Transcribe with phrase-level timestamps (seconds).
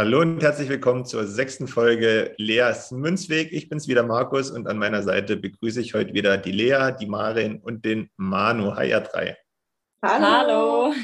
[0.00, 3.52] Hallo und herzlich willkommen zur sechsten Folge Leas Münzweg.
[3.52, 7.04] Ich bin's wieder Markus und an meiner Seite begrüße ich heute wieder die Lea, die
[7.04, 8.74] Marin und den Manu.
[8.76, 9.36] Hi, ihr drei.
[10.02, 10.94] Hallo.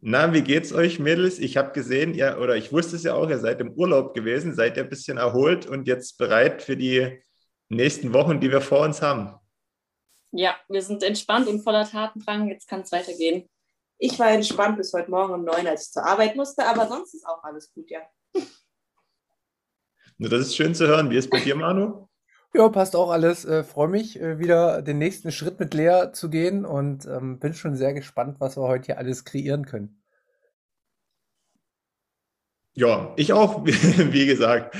[0.00, 1.38] Na, wie geht's euch, Mädels?
[1.38, 4.52] Ich habe gesehen, ihr, oder ich wusste es ja auch, ihr seid im Urlaub gewesen,
[4.52, 7.22] seid ihr ein bisschen erholt und jetzt bereit für die
[7.68, 9.38] nächsten Wochen, die wir vor uns haben?
[10.32, 12.48] Ja, wir sind entspannt und voller Tatendrang.
[12.48, 13.48] Jetzt kann es weitergehen.
[14.02, 17.12] Ich war entspannt bis heute Morgen um neun, als ich zur Arbeit musste, aber sonst
[17.12, 18.00] ist auch alles gut, ja.
[20.18, 21.10] Das ist schön zu hören.
[21.10, 22.08] Wie ist bei dir, Manu?
[22.54, 23.44] Ja, passt auch alles.
[23.44, 27.52] Äh, Freue mich, äh, wieder den nächsten Schritt mit Lea zu gehen und ähm, bin
[27.52, 30.02] schon sehr gespannt, was wir heute hier alles kreieren können.
[32.72, 34.74] Ja, ich auch, wie gesagt.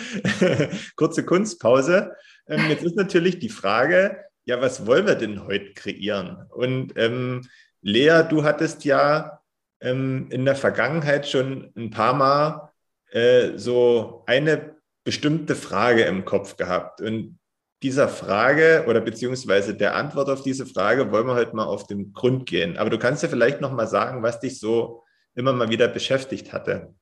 [0.96, 2.16] Kurze Kunstpause.
[2.46, 6.46] Ähm, jetzt ist natürlich die Frage, ja, was wollen wir denn heute kreieren?
[6.48, 7.42] Und ähm,
[7.82, 9.40] Lea, du hattest ja
[9.80, 12.72] ähm, in der Vergangenheit schon ein paar Mal
[13.10, 17.00] äh, so eine bestimmte Frage im Kopf gehabt.
[17.00, 17.38] Und
[17.82, 22.12] dieser Frage oder beziehungsweise der Antwort auf diese Frage wollen wir heute mal auf den
[22.12, 22.76] Grund gehen.
[22.76, 25.02] Aber du kannst ja vielleicht noch mal sagen, was dich so
[25.34, 26.94] immer mal wieder beschäftigt hatte.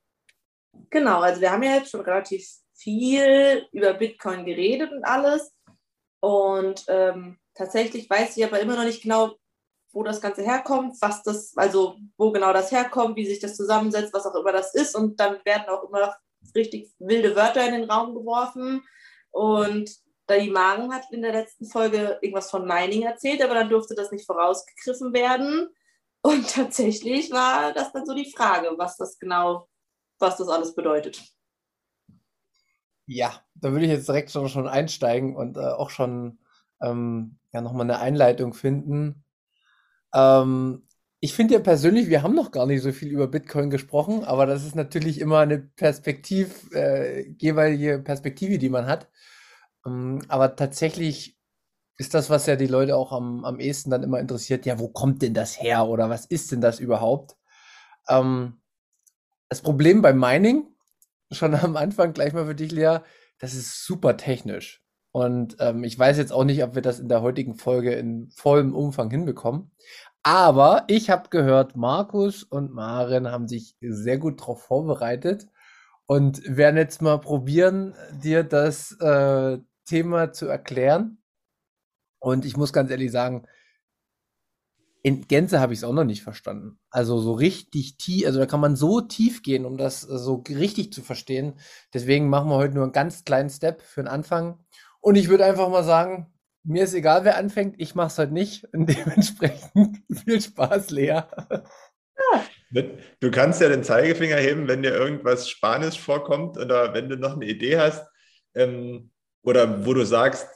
[0.91, 5.53] Genau, also wir haben ja jetzt schon relativ viel über Bitcoin geredet und alles.
[6.21, 9.35] Und ähm, tatsächlich weiß ich aber immer noch nicht genau,
[9.99, 14.15] wo das Ganze herkommt, was das, also wo genau das herkommt, wie sich das zusammensetzt,
[14.15, 14.95] was auch immer das ist.
[14.95, 16.15] Und dann werden auch immer
[16.55, 18.85] richtig wilde Wörter in den Raum geworfen.
[19.33, 19.91] Und
[20.31, 24.13] die Magen hat in der letzten Folge irgendwas von Mining erzählt, aber dann durfte das
[24.13, 25.69] nicht vorausgegriffen werden.
[26.23, 29.67] Und tatsächlich war das dann so die Frage, was das genau,
[30.21, 31.21] was das alles bedeutet.
[33.07, 36.39] Ja, da würde ich jetzt direkt schon, schon einsteigen und äh, auch schon
[36.81, 39.25] ähm, ja, nochmal eine Einleitung finden.
[40.15, 40.83] Ähm,
[41.21, 44.47] ich finde ja persönlich, wir haben noch gar nicht so viel über Bitcoin gesprochen, aber
[44.47, 49.09] das ist natürlich immer eine Perspektiv, äh, jeweilige Perspektive, die man hat.
[49.87, 51.37] Ähm, aber tatsächlich
[51.99, 54.89] ist das, was ja die Leute auch am, am ehesten dann immer interessiert, ja, wo
[54.89, 57.37] kommt denn das her oder was ist denn das überhaupt?
[58.09, 58.61] Ähm,
[59.49, 60.67] das Problem beim Mining,
[61.33, 62.99] schon am Anfang gleich mal für dich, Lea,
[63.39, 64.83] das ist super technisch.
[65.19, 68.31] Und ähm, ich weiß jetzt auch nicht, ob wir das in der heutigen Folge in
[68.31, 69.73] vollem Umfang hinbekommen.
[70.23, 75.49] Aber ich habe gehört, Markus und Maren haben sich sehr gut darauf vorbereitet
[76.07, 81.19] und werden jetzt mal probieren, dir das äh, Thema zu erklären.
[82.21, 83.45] Und ich muss ganz ehrlich sagen,
[85.03, 86.79] in Gänze habe ich es auch noch nicht verstanden.
[86.91, 90.93] Also so richtig tief, also da kann man so tief gehen, um das so richtig
[90.93, 91.59] zu verstehen.
[91.93, 94.61] Deswegen machen wir heute nur einen ganz kleinen Step für den Anfang
[95.01, 96.27] und ich würde einfach mal sagen,
[96.65, 98.65] mir ist egal, wer anfängt, ich mache es halt nicht.
[98.73, 101.23] Und dementsprechend viel Spaß, Lea.
[103.21, 107.35] Du kannst ja den Zeigefinger heben, wenn dir irgendwas Spanisch vorkommt oder wenn du noch
[107.35, 108.07] eine Idee hast
[108.55, 109.11] ähm,
[109.43, 110.47] oder wo du sagst,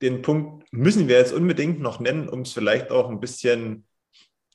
[0.00, 3.84] den Punkt müssen wir jetzt unbedingt noch nennen, um es vielleicht auch ein bisschen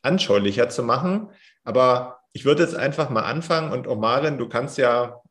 [0.02, 1.30] anschaulicher zu machen.
[1.64, 5.22] Aber ich würde jetzt einfach mal anfangen und Omarin, du kannst ja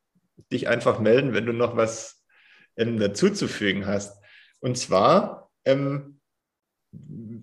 [0.53, 2.16] dich einfach melden, wenn du noch was
[2.77, 4.23] ähm, dazuzufügen hast.
[4.61, 6.21] Und zwar, ähm,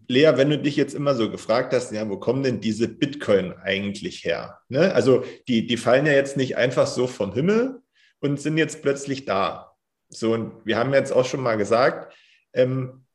[0.07, 3.53] Lea, wenn du dich jetzt immer so gefragt hast, ja, wo kommen denn diese Bitcoin
[3.53, 4.59] eigentlich her?
[4.69, 4.93] Ne?
[4.93, 7.81] Also die, die fallen ja jetzt nicht einfach so vom Himmel
[8.19, 9.75] und sind jetzt plötzlich da.
[10.09, 12.13] So, und wir haben jetzt auch schon mal gesagt,
[12.53, 13.05] ähm,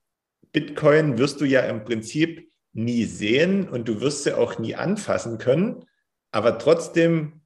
[0.53, 5.39] Bitcoin wirst du ja im Prinzip nie sehen und du wirst sie auch nie anfassen
[5.39, 5.85] können,
[6.31, 7.41] aber trotzdem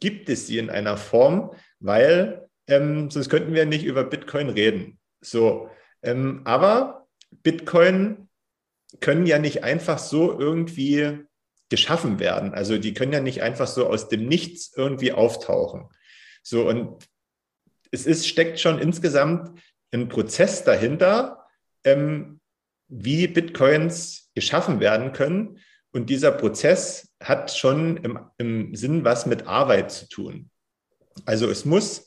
[0.00, 4.98] gibt es sie in einer Form, weil ähm, sonst könnten wir nicht über Bitcoin reden.
[5.20, 5.70] So,
[6.02, 7.08] ähm, aber
[7.42, 8.28] Bitcoin
[9.00, 11.24] können ja nicht einfach so irgendwie
[11.68, 12.54] geschaffen werden.
[12.54, 15.88] Also die können ja nicht einfach so aus dem Nichts irgendwie auftauchen.
[16.42, 17.04] So und
[17.90, 19.60] es ist, steckt schon insgesamt
[19.92, 21.46] ein Prozess dahinter,
[21.84, 22.40] ähm,
[22.88, 25.58] wie Bitcoins geschaffen werden können.
[25.92, 30.50] Und dieser Prozess hat schon im, im Sinn was mit Arbeit zu tun.
[31.24, 32.04] Also es muss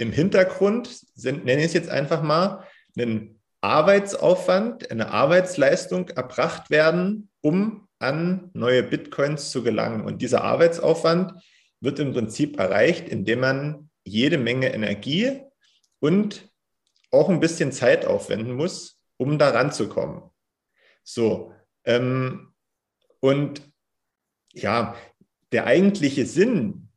[0.00, 2.66] im Hintergrund sind, nenne ich es jetzt einfach mal,
[2.96, 10.02] ein Arbeitsaufwand, eine Arbeitsleistung erbracht werden, um an neue Bitcoins zu gelangen.
[10.02, 11.34] Und dieser Arbeitsaufwand
[11.80, 15.42] wird im Prinzip erreicht, indem man jede Menge Energie
[16.00, 16.48] und
[17.10, 20.22] auch ein bisschen Zeit aufwenden muss, um da ranzukommen.
[21.02, 21.52] So,
[21.84, 22.54] ähm,
[23.20, 23.62] und
[24.54, 24.96] ja,
[25.52, 26.89] der eigentliche Sinn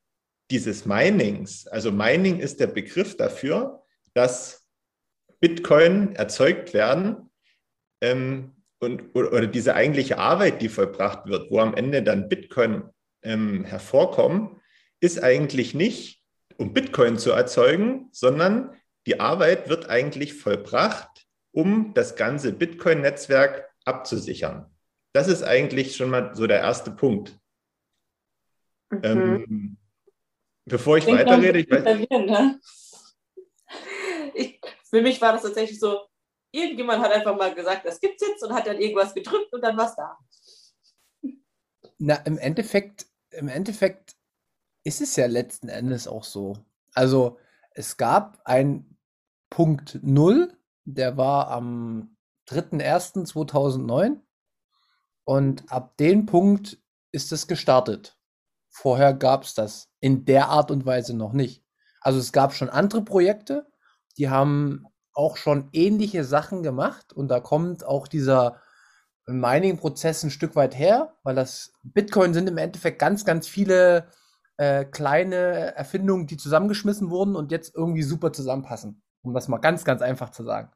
[0.53, 3.81] dieses Minings, also Mining ist der Begriff dafür,
[4.13, 4.67] dass
[5.39, 7.31] Bitcoin erzeugt werden
[8.01, 12.83] ähm, und, oder, diese eigentliche Arbeit, die vollbracht wird, wo am Ende dann Bitcoin
[13.23, 14.61] ähm, hervorkommen,
[14.99, 16.23] ist eigentlich nicht,
[16.57, 18.75] um Bitcoin zu erzeugen, sondern
[19.07, 24.67] die Arbeit wird eigentlich vollbracht, um das ganze Bitcoin-Netzwerk abzusichern.
[25.13, 27.39] Das ist eigentlich schon mal so der erste Punkt.
[28.91, 28.99] Mhm.
[29.01, 29.77] Ähm,
[30.65, 31.83] bevor ich weiterrede, ich weiß.
[32.09, 32.59] Ne?
[34.35, 36.07] Ich, für mich war das tatsächlich so,
[36.51, 39.77] irgendjemand hat einfach mal gesagt, das gibt's jetzt und hat dann irgendwas gedrückt und dann
[39.77, 40.17] war's da.
[41.97, 44.15] Na, im Endeffekt, im Endeffekt
[44.83, 46.57] ist es ja letzten Endes auch so.
[46.93, 47.37] Also
[47.71, 48.97] es gab ein
[49.49, 52.17] Punkt Null, der war am
[52.49, 54.19] 3.1.2009
[55.23, 56.77] und ab dem Punkt
[57.11, 58.17] ist es gestartet.
[58.69, 61.63] Vorher gab es das in der Art und Weise noch nicht.
[62.01, 63.65] Also es gab schon andere Projekte,
[64.17, 68.59] die haben auch schon ähnliche Sachen gemacht und da kommt auch dieser
[69.27, 74.09] Mining-Prozess ein Stück weit her, weil das Bitcoin sind im Endeffekt ganz, ganz viele
[74.57, 79.85] äh, kleine Erfindungen, die zusammengeschmissen wurden und jetzt irgendwie super zusammenpassen, um das mal ganz,
[79.85, 80.69] ganz einfach zu sagen.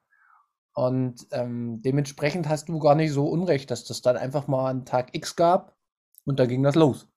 [0.74, 4.86] Und ähm, dementsprechend hast du gar nicht so unrecht, dass das dann einfach mal einen
[4.86, 5.76] Tag X gab
[6.24, 7.10] und da ging das los.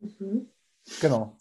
[0.00, 0.48] Mhm.
[1.00, 1.36] Genau.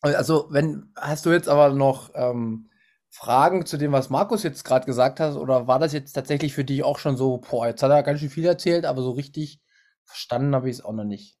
[0.00, 2.70] Also, wenn, hast du jetzt aber noch ähm,
[3.10, 6.64] Fragen zu dem, was Markus jetzt gerade gesagt hat, oder war das jetzt tatsächlich für
[6.64, 9.60] dich auch schon so, boah, jetzt hat er ganz schön viel erzählt, aber so richtig
[10.04, 11.38] verstanden habe ich es auch noch nicht.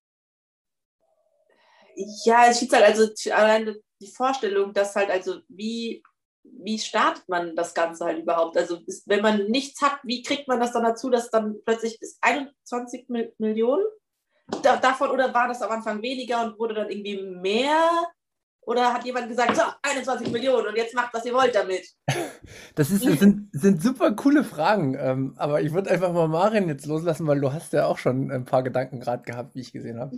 [2.24, 6.02] Ja, es schießt halt also allein die Vorstellung, dass halt also wie,
[6.42, 8.56] wie startet man das Ganze halt überhaupt?
[8.56, 11.98] Also ist, wenn man nichts hat, wie kriegt man das dann dazu, dass dann plötzlich
[11.98, 13.08] bis 21
[13.38, 13.84] Millionen
[14.62, 18.06] da, davon oder war das am Anfang weniger und wurde dann irgendwie mehr?
[18.64, 21.84] Oder hat jemand gesagt, so, 21 Millionen und jetzt macht, was ihr wollt damit?
[22.76, 24.96] Das, ist, das sind, sind super coole Fragen.
[24.98, 28.30] Ähm, aber ich würde einfach mal Marin jetzt loslassen, weil du hast ja auch schon
[28.30, 30.16] ein paar Gedanken gerade gehabt, wie ich gesehen habe.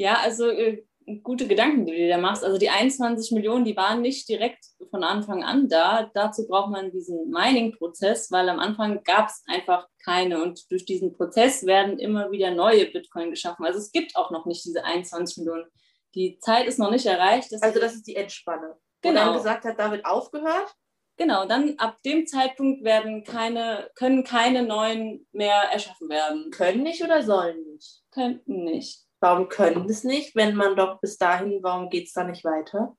[0.00, 0.86] Ja, also äh,
[1.22, 2.44] gute Gedanken, die du da machst.
[2.44, 6.10] Also die 21 Millionen, die waren nicht direkt von Anfang an da.
[6.14, 10.42] Dazu braucht man diesen Mining-Prozess, weil am Anfang gab es einfach keine.
[10.42, 13.64] Und durch diesen Prozess werden immer wieder neue Bitcoin geschaffen.
[13.64, 15.66] Also es gibt auch noch nicht diese 21 Millionen.
[16.14, 17.52] Die Zeit ist noch nicht erreicht.
[17.60, 18.76] also das ist die Entspanne.
[19.02, 19.20] Genau.
[19.20, 20.74] Wo dann gesagt hat, damit aufgehört.
[21.16, 26.50] Genau, dann ab dem Zeitpunkt werden keine, können keine neuen mehr erschaffen werden.
[26.52, 28.02] Können nicht oder sollen nicht?
[28.12, 29.07] Könnten nicht.
[29.20, 32.96] Warum können es nicht, wenn man doch bis dahin, warum geht es da nicht weiter?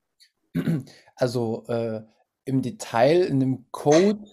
[1.16, 2.02] Also äh,
[2.44, 4.24] im Detail in dem Code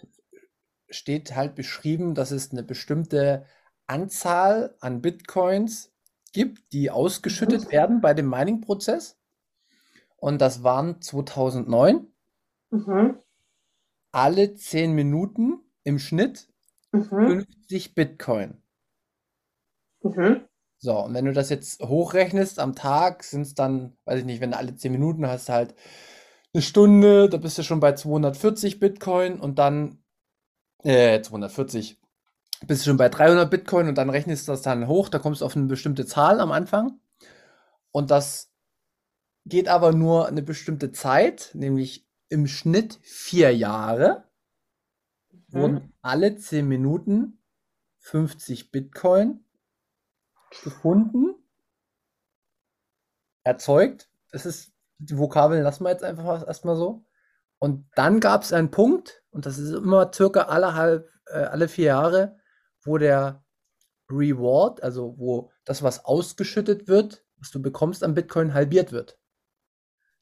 [0.89, 3.45] steht halt beschrieben, dass es eine bestimmte
[3.87, 5.93] Anzahl an Bitcoins
[6.33, 7.71] gibt, die ausgeschüttet mhm.
[7.71, 9.17] werden bei dem Mining-Prozess.
[10.17, 12.07] Und das waren 2009
[12.69, 13.17] mhm.
[14.11, 16.49] alle 10 Minuten im Schnitt
[16.91, 17.03] mhm.
[17.03, 18.61] 50 Bitcoin.
[20.01, 20.47] Mhm.
[20.79, 24.41] So, und wenn du das jetzt hochrechnest am Tag, sind es dann, weiß ich nicht,
[24.41, 25.73] wenn du alle 10 Minuten hast, halt
[26.53, 30.03] eine Stunde, da bist du schon bei 240 Bitcoin und dann,
[30.83, 31.99] äh, 240,
[32.67, 35.41] bist du schon bei 300 Bitcoin und dann rechnest du das dann hoch, da kommst
[35.41, 36.99] du auf eine bestimmte Zahl am Anfang.
[37.91, 38.51] Und das
[39.45, 44.25] geht aber nur eine bestimmte Zeit, nämlich im Schnitt vier Jahre,
[45.31, 45.59] mhm.
[45.59, 47.41] wurden alle 10 Minuten
[47.99, 49.43] 50 Bitcoin
[50.63, 51.35] gefunden,
[53.43, 54.09] erzeugt.
[54.31, 57.05] Das ist, die Vokabeln lassen wir jetzt einfach erstmal so.
[57.59, 61.67] Und dann gab es einen Punkt, und das ist immer circa alle, halb, äh, alle
[61.67, 62.37] vier Jahre,
[62.83, 63.43] wo der
[64.09, 69.19] Reward, also wo das, was ausgeschüttet wird, was du bekommst an Bitcoin, halbiert wird.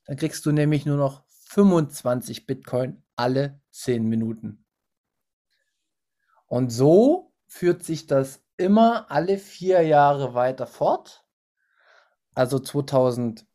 [0.05, 4.65] Dann kriegst du nämlich nur noch 25 Bitcoin alle 10 Minuten.
[6.47, 11.25] Und so führt sich das immer alle vier Jahre weiter fort.
[12.33, 13.45] Also 2017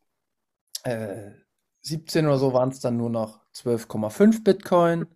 [2.25, 5.07] oder so waren es dann nur noch 12,5 Bitcoin.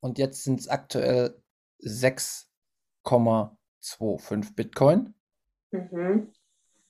[0.00, 1.42] Und jetzt sind es aktuell
[1.80, 5.14] 6,25 Bitcoin.
[5.72, 6.32] Mhm.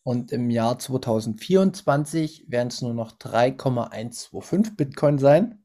[0.07, 5.65] und im Jahr 2024 werden es nur noch 3,125 Bitcoin sein.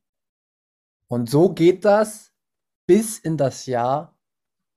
[1.08, 2.34] Und so geht das
[2.88, 4.18] bis in das Jahr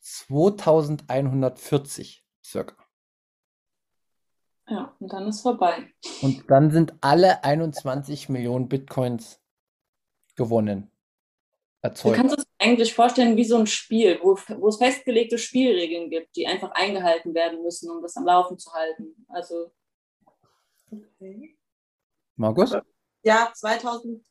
[0.04, 2.76] 2140 circa.
[4.68, 5.92] Ja, und dann ist vorbei.
[6.22, 9.40] Und dann sind alle 21 Millionen Bitcoins
[10.36, 10.90] gewonnen.
[11.82, 12.16] Du Erzeugt.
[12.16, 16.46] kannst es eigentlich vorstellen wie so ein Spiel, wo, wo es festgelegte Spielregeln gibt, die
[16.46, 19.26] einfach eingehalten werden müssen, um das am Laufen zu halten.
[19.28, 19.70] Also
[20.90, 21.56] Okay.
[22.36, 22.76] Markus?
[23.22, 24.24] Ja, 2000,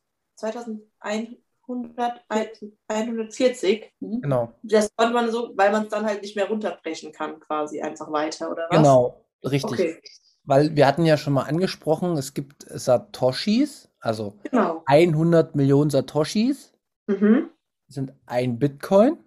[1.66, 3.92] 2140.
[4.00, 4.20] mhm.
[4.22, 4.52] Genau.
[4.62, 8.10] Das konnte man so, weil man es dann halt nicht mehr runterbrechen kann, quasi einfach
[8.12, 8.76] weiter, oder was?
[8.78, 9.72] Genau, richtig.
[9.72, 10.00] Okay,
[10.44, 14.82] Weil wir hatten ja schon mal angesprochen, es gibt Satoshis, also genau.
[14.86, 16.72] 100 Millionen Satoshis
[17.06, 17.50] Mhm.
[17.88, 19.18] sind ein Bitcoin.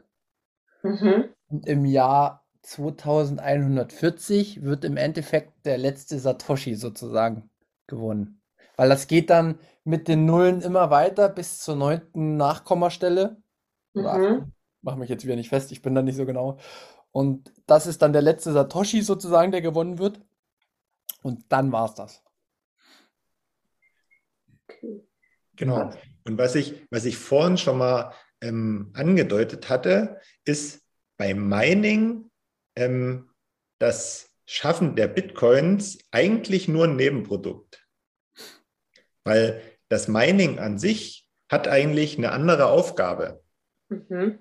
[0.84, 1.29] Mhm.
[1.50, 7.50] Und im Jahr 2140 wird im Endeffekt der letzte Satoshi sozusagen
[7.88, 8.37] gewonnen.
[8.77, 13.41] Weil das geht dann mit den Nullen immer weiter bis zur neunten Nachkommastelle.
[13.93, 14.53] Mhm.
[14.81, 16.57] Mach mich jetzt wieder nicht fest, ich bin da nicht so genau.
[17.12, 20.22] Und das ist dann der letzte Satoshi sozusagen, der gewonnen wird.
[21.24, 22.24] Und dann war's das.
[25.55, 25.89] Genau.
[26.25, 30.86] Und was ich, was ich vorhin schon mal ähm, angedeutet hatte, ist
[31.17, 32.29] beim Mining
[32.75, 33.31] ähm,
[33.79, 37.87] das Schaffen der Bitcoins eigentlich nur ein Nebenprodukt.
[39.27, 43.41] Weil das Mining an sich hat eigentlich eine andere Aufgabe.
[43.89, 44.39] Mhm.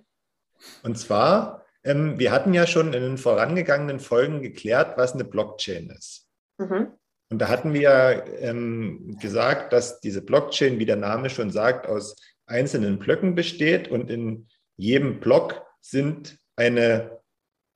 [0.82, 5.90] Und zwar, ähm, wir hatten ja schon in den vorangegangenen Folgen geklärt, was eine Blockchain
[5.90, 6.28] ist.
[6.58, 6.92] Mhm.
[7.28, 12.16] Und da hatten wir ähm, gesagt, dass diese Blockchain, wie der Name schon sagt, aus
[12.46, 17.20] einzelnen Blöcken besteht und in jedem Block sind eine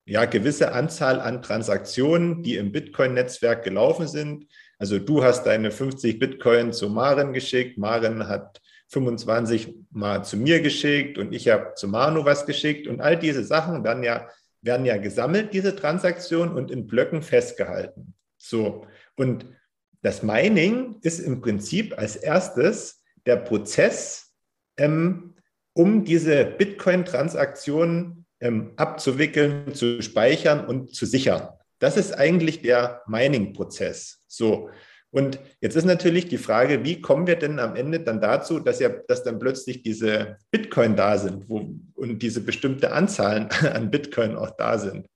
[0.06, 4.46] ja, gewisse Anzahl an Transaktionen, die im Bitcoin-Netzwerk gelaufen sind.
[4.80, 10.62] Also du hast deine 50 Bitcoin zu Maren geschickt, Maren hat 25 mal zu mir
[10.62, 14.26] geschickt und ich habe zu Manu was geschickt und all diese Sachen werden ja,
[14.62, 18.14] werden ja gesammelt, diese Transaktionen und in Blöcken festgehalten.
[18.38, 19.44] So, und
[20.00, 24.32] das Mining ist im Prinzip als erstes der Prozess,
[24.78, 25.34] ähm,
[25.74, 31.50] um diese Bitcoin-Transaktionen ähm, abzuwickeln, zu speichern und zu sichern.
[31.80, 34.22] Das ist eigentlich der Mining-Prozess.
[34.28, 34.70] So.
[35.10, 38.78] Und jetzt ist natürlich die Frage, wie kommen wir denn am Ende dann dazu, dass
[38.78, 44.36] ja, dass dann plötzlich diese Bitcoin da sind wo, und diese bestimmte Anzahlen an Bitcoin
[44.36, 45.08] auch da sind.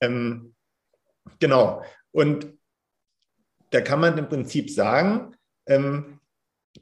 [0.00, 0.54] Ähm,
[1.38, 1.84] genau.
[2.12, 2.46] Und
[3.70, 6.20] da kann man im Prinzip sagen, ähm,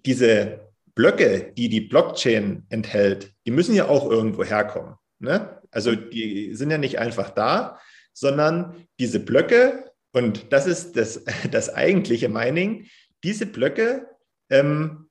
[0.07, 4.95] diese Blöcke, die die Blockchain enthält, die müssen ja auch irgendwo herkommen.
[5.19, 5.61] Ne?
[5.71, 7.81] Also die sind ja nicht einfach da,
[8.19, 12.87] sondern diese Blöcke, und das ist das, das eigentliche Mining,
[13.25, 14.09] diese Blöcke
[14.51, 15.09] ähm,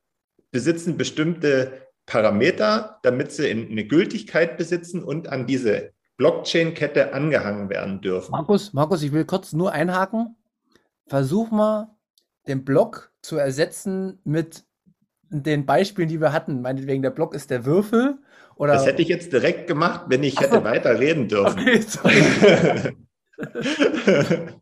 [0.51, 8.31] besitzen bestimmte Parameter, damit sie eine Gültigkeit besitzen und an diese Blockchain-Kette angehangen werden dürfen.
[8.31, 10.35] Markus, Markus, ich will kurz nur einhaken.
[11.05, 11.95] Versuch mal,
[12.47, 14.65] den Block zu ersetzen mit
[15.29, 16.61] den Beispielen, die wir hatten.
[16.61, 18.17] Meinetwegen, der Block ist der Würfel.
[18.57, 21.59] Oder Das hätte ich jetzt direkt gemacht, wenn ich hätte weiter reden dürfen.
[21.59, 22.95] Okay.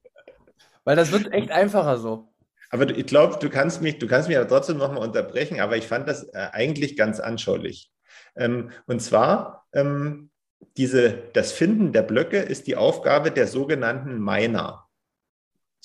[0.84, 2.28] Weil das wird echt einfacher so.
[2.70, 5.88] aber ich glaube, du kannst mich, du kannst mich aber trotzdem nochmal unterbrechen, aber ich
[5.88, 7.92] fand das äh, eigentlich ganz anschaulich.
[8.36, 10.30] Ähm, und zwar, ähm,
[10.78, 14.85] diese, das Finden der Blöcke ist die Aufgabe der sogenannten Miner.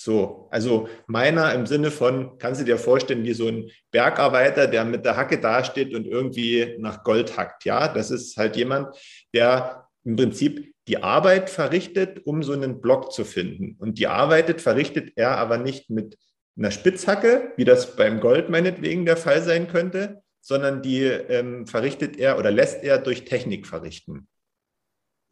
[0.03, 4.87] So, also Miner im Sinne von, kannst du dir vorstellen, wie so ein Bergarbeiter, der
[4.87, 7.67] mit der Hacke dasteht und irgendwie nach Gold hackt.
[7.67, 8.97] Ja, das ist halt jemand,
[9.35, 13.77] der im Prinzip die Arbeit verrichtet, um so einen Block zu finden.
[13.79, 16.17] Und die Arbeit verrichtet er aber nicht mit
[16.57, 22.17] einer Spitzhacke, wie das beim Gold meinetwegen der Fall sein könnte, sondern die ähm, verrichtet
[22.17, 24.29] er oder lässt er durch Technik verrichten.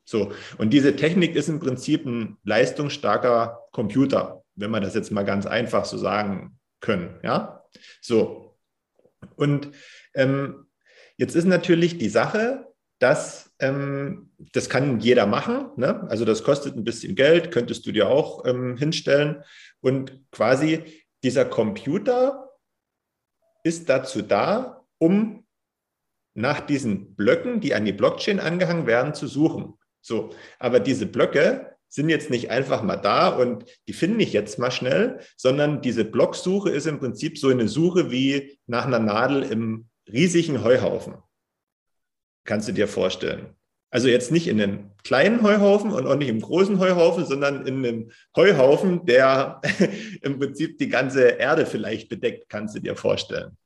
[0.04, 5.24] So, und diese Technik ist im Prinzip ein leistungsstarker Computer, wenn wir das jetzt mal
[5.24, 7.18] ganz einfach so sagen können.
[7.22, 7.64] Ja,
[8.00, 8.56] so.
[9.36, 9.72] Und
[10.14, 10.66] ähm,
[11.16, 12.66] jetzt ist natürlich die Sache,
[12.98, 15.70] dass ähm, das kann jeder machen.
[15.76, 16.06] Ne?
[16.08, 19.42] Also das kostet ein bisschen Geld, könntest du dir auch ähm, hinstellen.
[19.80, 20.84] Und quasi
[21.22, 22.50] dieser Computer
[23.62, 25.44] ist dazu da, um
[26.34, 29.74] nach diesen Blöcken, die an die Blockchain angehangen werden, zu suchen.
[30.00, 34.58] So, aber diese Blöcke sind jetzt nicht einfach mal da und die finde ich jetzt
[34.58, 39.42] mal schnell, sondern diese Blocksuche ist im Prinzip so eine Suche wie nach einer Nadel
[39.42, 41.16] im riesigen Heuhaufen.
[42.44, 43.54] Kannst du dir vorstellen?
[43.90, 47.78] Also jetzt nicht in einem kleinen Heuhaufen und auch nicht im großen Heuhaufen, sondern in
[47.78, 49.62] einem Heuhaufen, der
[50.22, 53.56] im Prinzip die ganze Erde vielleicht bedeckt, kannst du dir vorstellen.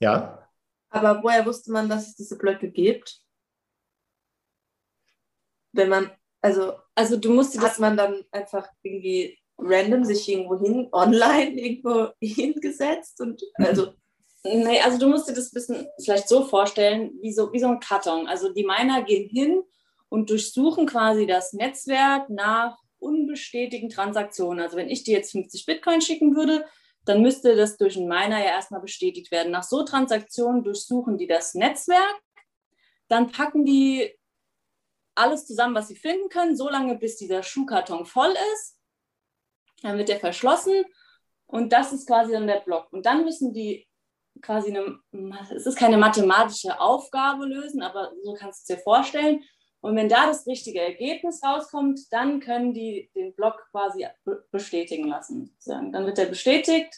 [0.00, 0.48] Ja?
[0.90, 3.20] Aber woher wusste man, dass es diese Blöcke gibt?
[5.72, 6.10] Wenn man,
[6.42, 12.08] also, also du musst, hat man dann einfach irgendwie random sich irgendwo hin, online irgendwo
[12.20, 13.94] hingesetzt und also
[14.44, 17.68] Nee, also du musst dir das ein bisschen vielleicht so vorstellen, wie so, wie so
[17.68, 18.26] ein Karton.
[18.26, 19.62] Also die Miner gehen hin
[20.08, 24.60] und durchsuchen quasi das Netzwerk nach unbestätigten Transaktionen.
[24.60, 26.64] Also wenn ich dir jetzt 50 Bitcoin schicken würde,
[27.04, 29.52] dann müsste das durch einen Miner ja erstmal bestätigt werden.
[29.52, 32.20] Nach so Transaktionen durchsuchen die das Netzwerk,
[33.08, 34.12] dann packen die
[35.14, 38.78] alles zusammen, was sie finden können, so lange bis dieser Schuhkarton voll ist.
[39.82, 40.84] Dann wird der verschlossen
[41.46, 42.92] und das ist quasi dann der Block.
[42.92, 43.88] Und dann müssen die
[44.40, 44.98] quasi eine,
[45.54, 49.42] es ist keine mathematische Aufgabe lösen, aber so kannst du es dir vorstellen.
[49.80, 54.06] Und wenn da das richtige Ergebnis rauskommt, dann können die den Block quasi
[54.52, 55.56] bestätigen lassen.
[55.66, 56.94] Dann wird er bestätigt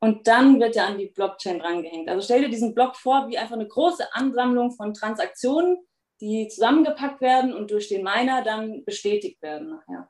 [0.00, 2.08] und dann wird er an die Blockchain drangehängt.
[2.08, 5.78] Also stell dir diesen Block vor wie einfach eine große Ansammlung von Transaktionen,
[6.20, 10.08] die zusammengepackt werden und durch den Miner dann bestätigt werden nachher.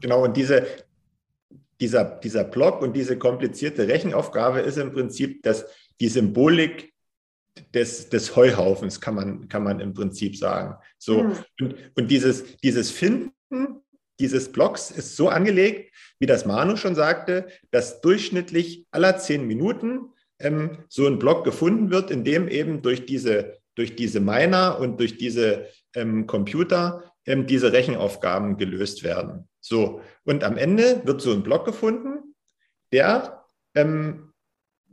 [0.00, 0.66] Genau, und diese,
[1.80, 5.66] dieser, dieser Block und diese komplizierte Rechenaufgabe ist im Prinzip das,
[6.00, 6.92] die Symbolik
[7.74, 10.76] des, des Heuhaufens, kann man, kann man im Prinzip sagen.
[10.98, 11.36] So, mhm.
[11.60, 13.32] und, und dieses, dieses Finden
[14.18, 20.10] dieses Blocks ist so angelegt, wie das Manu schon sagte, dass durchschnittlich aller zehn Minuten
[20.38, 24.98] ähm, so ein Block gefunden wird, in dem eben durch diese, durch diese Miner und
[24.98, 29.48] durch diese ähm, Computer ähm, diese Rechenaufgaben gelöst werden.
[29.60, 32.34] So, und am Ende wird so ein Block gefunden,
[32.92, 34.32] der ähm,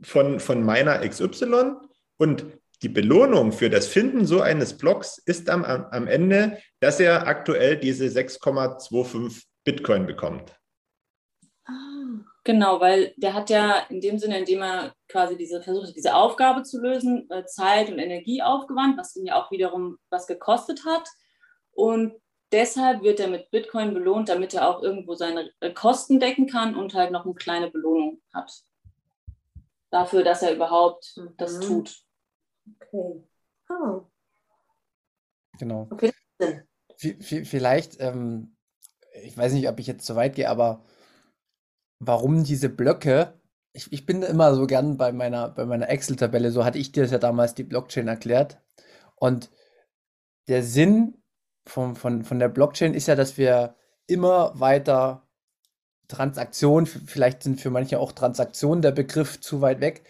[0.02, 1.74] von, von meiner XY
[2.16, 2.46] und
[2.82, 7.78] die Belohnung für das Finden so eines Blocks ist am, am Ende, dass er aktuell
[7.78, 10.54] diese 6,25 Bitcoin bekommt.
[12.44, 16.62] Genau, weil der hat ja in dem Sinne, indem er quasi diese versucht, diese Aufgabe
[16.62, 21.08] zu lösen, äh, Zeit und Energie aufgewandt, was ihn ja auch wiederum was gekostet hat.
[21.72, 22.14] Und
[22.52, 26.76] deshalb wird er mit Bitcoin belohnt, damit er auch irgendwo seine äh, Kosten decken kann
[26.76, 28.52] und halt noch eine kleine Belohnung hat.
[29.90, 31.34] Dafür, dass er überhaupt mhm.
[31.38, 31.96] das tut.
[32.80, 33.24] Okay.
[33.70, 34.02] Oh.
[35.58, 35.88] Genau.
[35.90, 36.12] Okay.
[36.98, 38.54] Vielleicht, ähm,
[39.22, 40.84] ich weiß nicht, ob ich jetzt zu weit gehe, aber
[41.98, 43.34] warum diese Blöcke?
[43.72, 47.02] Ich, ich bin immer so gern bei meiner, bei meiner Excel-Tabelle, so hatte ich dir
[47.02, 48.60] das ja damals die Blockchain erklärt.
[49.16, 49.50] Und
[50.48, 51.22] der Sinn
[51.66, 53.74] von, von, von der Blockchain ist ja, dass wir
[54.06, 55.26] immer weiter
[56.08, 60.04] Transaktionen, vielleicht sind für manche auch Transaktionen der Begriff zu weit weg,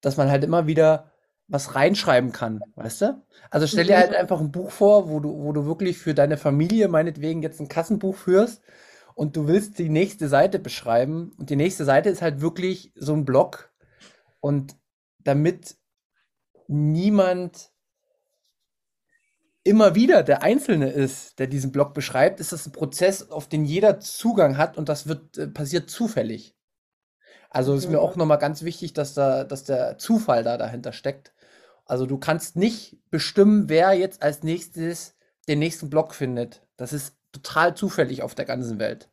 [0.00, 1.10] dass man halt immer wieder
[1.48, 3.22] was reinschreiben kann, weißt du?
[3.50, 6.36] Also stell dir halt einfach ein Buch vor, wo du, wo du wirklich für deine
[6.36, 8.62] Familie meinetwegen jetzt ein Kassenbuch führst
[9.18, 13.14] und du willst die nächste Seite beschreiben und die nächste Seite ist halt wirklich so
[13.14, 13.72] ein Block
[14.38, 14.76] und
[15.18, 15.76] damit
[16.68, 17.72] niemand
[19.64, 23.64] immer wieder der Einzelne ist, der diesen Blog beschreibt, ist das ein Prozess, auf den
[23.64, 26.54] jeder Zugang hat und das wird äh, passiert zufällig.
[27.50, 31.34] Also ist mir auch nochmal ganz wichtig, dass da, dass der Zufall da dahinter steckt.
[31.86, 35.16] Also du kannst nicht bestimmen, wer jetzt als nächstes
[35.48, 36.64] den nächsten Block findet.
[36.76, 39.08] Das ist total zufällig auf der ganzen Welt.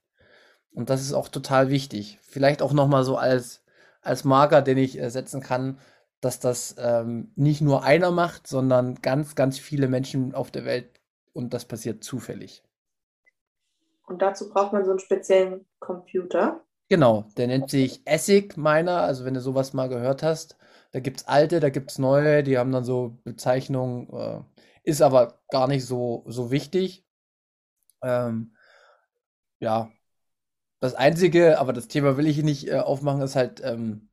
[0.72, 2.20] Und das ist auch total wichtig.
[2.22, 3.64] Vielleicht auch nochmal so als,
[4.02, 5.80] als Marker, den ich äh, setzen kann,
[6.22, 11.00] dass das ähm, nicht nur einer macht, sondern ganz, ganz viele Menschen auf der Welt
[11.34, 12.64] und das passiert zufällig.
[14.08, 16.62] Und dazu braucht man so einen speziellen Computer.
[16.90, 20.58] Genau, der nennt sich ASIC Miner, also wenn du sowas mal gehört hast.
[20.92, 24.42] Da gibt es alte, da gibt es neue, die haben dann so Bezeichnungen, äh,
[24.84, 27.05] ist aber gar nicht so, so wichtig.
[28.06, 28.56] Ähm,
[29.60, 29.92] ja,
[30.80, 34.10] das Einzige, aber das Thema will ich nicht äh, aufmachen, ist halt, ähm,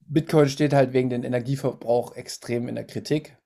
[0.00, 3.38] Bitcoin steht halt wegen dem Energieverbrauch extrem in der Kritik.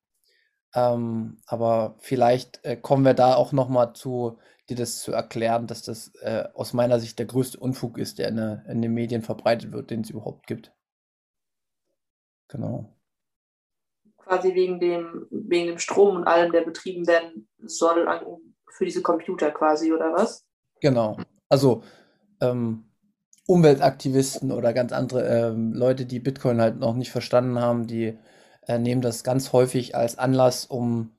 [0.75, 5.67] Ähm, aber vielleicht äh, kommen wir da auch noch mal zu, dir das zu erklären,
[5.67, 9.23] dass das äh, aus meiner Sicht der größte Unfug ist, der in, in den Medien
[9.23, 10.73] verbreitet wird, den es überhaupt gibt.
[12.49, 12.97] Genau.
[14.17, 18.25] Quasi wegen dem, wegen dem Strom und allem, der betrieben werden soll an,
[18.71, 20.45] für diese Computer quasi, oder was?
[20.81, 21.19] Genau.
[21.49, 21.83] Also
[22.41, 22.85] ähm,
[23.47, 28.19] Umweltaktivisten oder ganz andere ähm, Leute, die Bitcoin halt noch nicht verstanden haben, die
[28.67, 31.17] äh, nehmen das ganz häufig als Anlass, um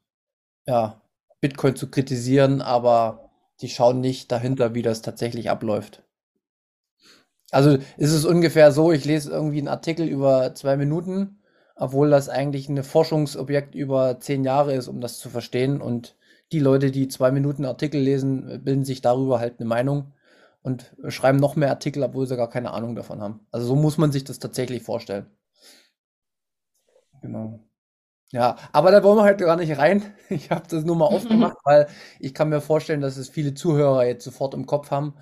[0.66, 1.02] ja,
[1.42, 3.30] Bitcoin zu kritisieren, aber
[3.62, 6.04] die schauen nicht dahinter, wie das tatsächlich abläuft.
[7.52, 11.38] Also ist es ungefähr so, ich lese irgendwie einen Artikel über zwei Minuten
[11.78, 15.80] obwohl das eigentlich ein Forschungsobjekt über zehn Jahre ist, um das zu verstehen.
[15.80, 16.16] Und
[16.52, 20.14] die Leute, die zwei Minuten Artikel lesen, bilden sich darüber halt eine Meinung
[20.62, 23.42] und schreiben noch mehr Artikel, obwohl sie gar keine Ahnung davon haben.
[23.52, 25.28] Also so muss man sich das tatsächlich vorstellen.
[27.22, 27.60] Genau.
[28.32, 30.04] Ja, aber da wollen wir halt gar nicht rein.
[30.30, 31.88] Ich habe das nur mal aufgemacht, weil
[32.20, 35.16] ich kann mir vorstellen, dass es viele Zuhörer jetzt sofort im Kopf haben.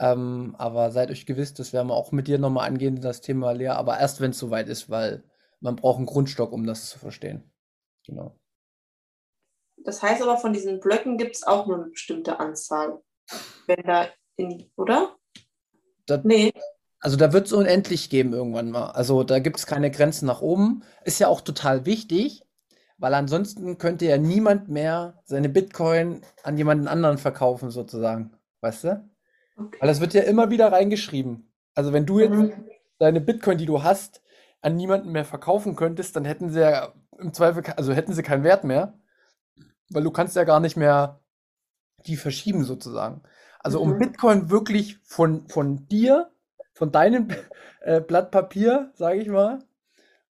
[0.00, 3.52] Ähm, aber seid euch gewiss, das werden wir auch mit dir nochmal angehen, das Thema
[3.52, 5.24] Lea, aber erst wenn es soweit ist, weil
[5.60, 7.52] man braucht einen Grundstock, um das zu verstehen.
[8.06, 8.38] Genau.
[9.84, 13.00] Das heißt aber, von diesen Blöcken gibt es auch nur eine bestimmte Anzahl.
[13.66, 15.16] Wenn da in, oder?
[16.06, 16.52] Das, nee.
[17.00, 18.90] Also da wird es unendlich geben irgendwann mal.
[18.92, 20.82] Also da gibt es keine Grenzen nach oben.
[21.04, 22.44] Ist ja auch total wichtig,
[22.98, 28.32] weil ansonsten könnte ja niemand mehr seine Bitcoin an jemanden anderen verkaufen, sozusagen.
[28.60, 29.10] Weißt du?
[29.56, 29.78] Okay.
[29.80, 31.52] Weil das wird ja immer wieder reingeschrieben.
[31.74, 32.52] Also wenn du jetzt mhm.
[32.98, 34.22] deine Bitcoin, die du hast,
[34.60, 38.44] an niemanden mehr verkaufen könntest, dann hätten sie ja im Zweifel, also hätten sie keinen
[38.44, 38.94] Wert mehr,
[39.94, 41.20] weil du kannst ja gar nicht mehr
[42.06, 43.22] die verschieben sozusagen.
[43.60, 43.98] Also um mhm.
[43.98, 46.30] Bitcoin wirklich von, von dir,
[46.74, 47.28] von deinem
[47.80, 49.60] äh, Blatt Papier, sage ich mal,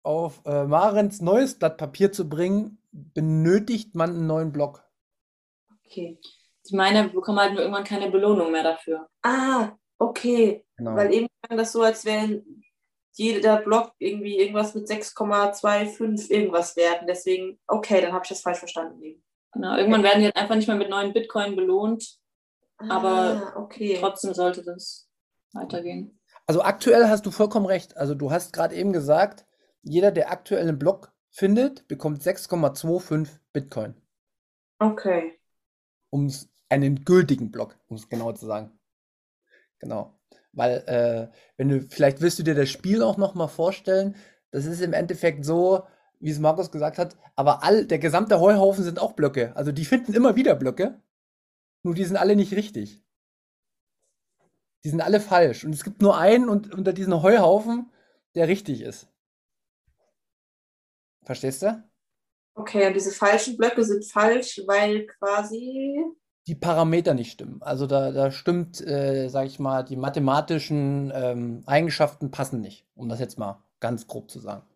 [0.03, 4.85] auf äh, Marens neues Blatt Papier zu bringen, benötigt man einen neuen Block.
[5.85, 6.19] Okay.
[6.65, 9.09] Ich meine, wir bekommen halt nur irgendwann keine Belohnung mehr dafür.
[9.23, 10.65] Ah, okay.
[10.77, 10.95] Genau.
[10.97, 12.65] Weil eben das so, als wären
[13.13, 17.07] jeder Block irgendwie irgendwas mit 6,25 irgendwas werden.
[17.07, 19.23] Deswegen, okay, dann habe ich das falsch verstanden.
[19.53, 22.19] Genau, irgendwann werden die halt einfach nicht mehr mit neuen Bitcoin belohnt.
[22.79, 23.97] Ah, aber okay.
[24.01, 25.09] trotzdem sollte das
[25.53, 26.19] weitergehen.
[26.47, 27.97] Also aktuell hast du vollkommen recht.
[27.97, 29.45] Also du hast gerade eben gesagt,
[29.83, 33.95] jeder, der aktuell einen Block findet, bekommt 6,25 Bitcoin.
[34.79, 35.39] Okay.
[36.11, 36.33] Um
[36.69, 38.79] einen gültigen Block, um es genau zu sagen.
[39.79, 40.19] Genau.
[40.53, 44.17] Weil, äh, wenn du, vielleicht willst du dir das Spiel auch nochmal vorstellen.
[44.51, 45.85] Das ist im Endeffekt so,
[46.21, 49.57] wie es Markus gesagt hat, aber all, der gesamte Heuhaufen sind auch Blöcke.
[49.57, 51.01] Also die finden immer wieder Blöcke.
[51.83, 53.03] Nur die sind alle nicht richtig.
[54.85, 55.65] Die sind alle falsch.
[55.65, 57.91] Und es gibt nur einen und, unter diesen Heuhaufen,
[58.35, 59.09] der richtig ist.
[61.25, 61.83] Verstehst du?
[62.55, 65.97] Okay, und diese falschen Blöcke sind falsch, weil quasi
[66.47, 67.63] die Parameter nicht stimmen.
[67.63, 73.09] Also da, da stimmt, äh, sage ich mal, die mathematischen ähm, Eigenschaften passen nicht, um
[73.09, 74.67] das jetzt mal ganz grob zu sagen.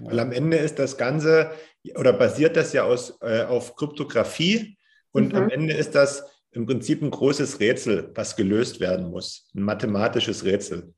[0.00, 1.52] Weil am Ende ist das Ganze
[1.96, 4.78] oder basiert das ja aus, äh, auf Kryptographie
[5.10, 5.38] und mhm.
[5.38, 9.48] am Ende ist das im Prinzip ein großes Rätsel, was gelöst werden muss.
[9.54, 10.94] Ein mathematisches Rätsel.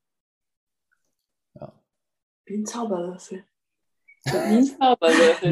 [1.55, 1.73] Ja.
[2.45, 3.45] Wie ein Zauberwürfel.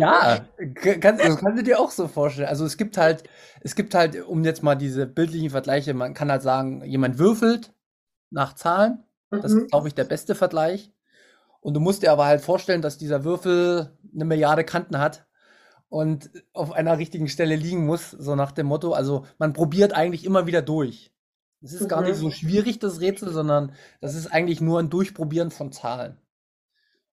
[0.01, 2.49] Ja, kann, das kannst du dir auch so vorstellen.
[2.49, 3.25] Also es gibt halt,
[3.61, 7.75] es gibt halt, um jetzt mal diese bildlichen Vergleiche, man kann halt sagen, jemand würfelt
[8.31, 9.05] nach Zahlen.
[9.31, 9.67] Das ist, mhm.
[9.69, 10.91] glaube ich, der beste Vergleich.
[11.63, 15.27] Und du musst dir aber halt vorstellen, dass dieser Würfel eine Milliarde Kanten hat
[15.89, 18.93] und auf einer richtigen Stelle liegen muss, so nach dem Motto.
[18.93, 21.13] Also man probiert eigentlich immer wieder durch.
[21.63, 21.89] Es ist mhm.
[21.89, 26.19] gar nicht so schwierig, das Rätsel, sondern das ist eigentlich nur ein Durchprobieren von Zahlen.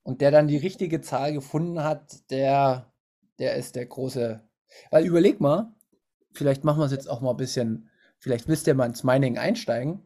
[0.01, 2.91] Und der dann die richtige Zahl gefunden hat, der,
[3.37, 4.41] der ist der große.
[4.89, 5.75] Weil überleg mal,
[6.31, 9.03] vielleicht machen wir es jetzt auch mal ein bisschen, vielleicht willst du ja mal ins
[9.03, 10.01] Mining einsteigen.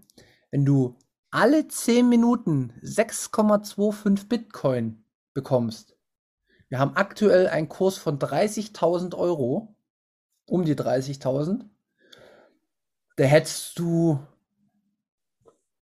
[0.52, 0.98] Wenn du
[1.34, 5.98] alle 10 Minuten 6,25 Bitcoin bekommst,
[6.70, 9.76] wir haben aktuell einen Kurs von 30.000 Euro,
[10.46, 11.66] um die 30.000,
[13.16, 14.20] da hättest du,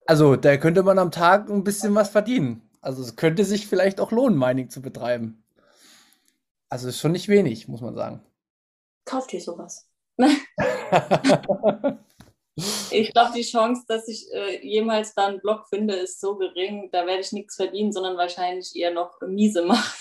[0.06, 2.68] also da könnte man am Tag ein bisschen was verdienen.
[2.80, 5.44] Also es könnte sich vielleicht auch lohnen, Mining zu betreiben.
[6.68, 8.22] Also ist schon nicht wenig, muss man sagen.
[9.04, 9.88] Kauft ihr sowas?
[12.56, 16.90] ich glaube, die Chance, dass ich äh, jemals da einen Blog finde, ist so gering,
[16.92, 19.98] da werde ich nichts verdienen, sondern wahrscheinlich eher noch miese machen.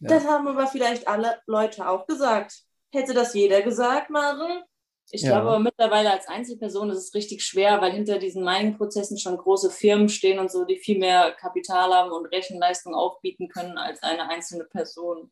[0.00, 0.08] Ja.
[0.08, 2.62] Das haben aber vielleicht alle Leute auch gesagt.
[2.92, 4.62] Hätte das jeder gesagt, Maren?
[5.10, 5.30] Ich ja.
[5.30, 9.70] glaube aber mittlerweile als Einzelperson ist es richtig schwer, weil hinter diesen Mining-Prozessen schon große
[9.70, 14.28] Firmen stehen und so, die viel mehr Kapital haben und Rechenleistung aufbieten können als eine
[14.28, 15.30] einzelne Person.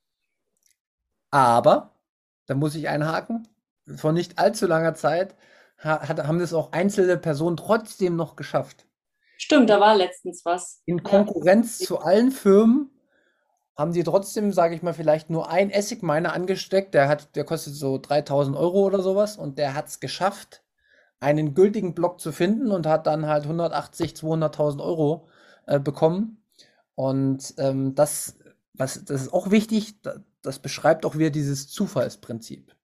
[1.31, 1.95] Aber,
[2.47, 3.47] da muss ich einhaken,
[3.97, 5.35] vor nicht allzu langer Zeit
[5.79, 8.87] hat, haben das auch einzelne Personen trotzdem noch geschafft.
[9.39, 10.83] Stimmt, da war letztens was.
[10.87, 11.87] In Konkurrenz ja.
[11.87, 12.91] zu allen Firmen
[13.77, 16.95] haben die trotzdem, sage ich mal, vielleicht nur ein Essig-Miner angesteckt.
[16.95, 20.63] Der, hat, der kostet so 3000 Euro oder sowas und der hat es geschafft,
[21.21, 25.29] einen gültigen Block zu finden und hat dann halt 180, 200.000 Euro
[25.67, 26.43] äh, bekommen.
[26.95, 28.39] Und ähm, das,
[28.73, 32.75] was, das ist auch wichtig, das, das beschreibt auch wieder dieses Zufallsprinzip.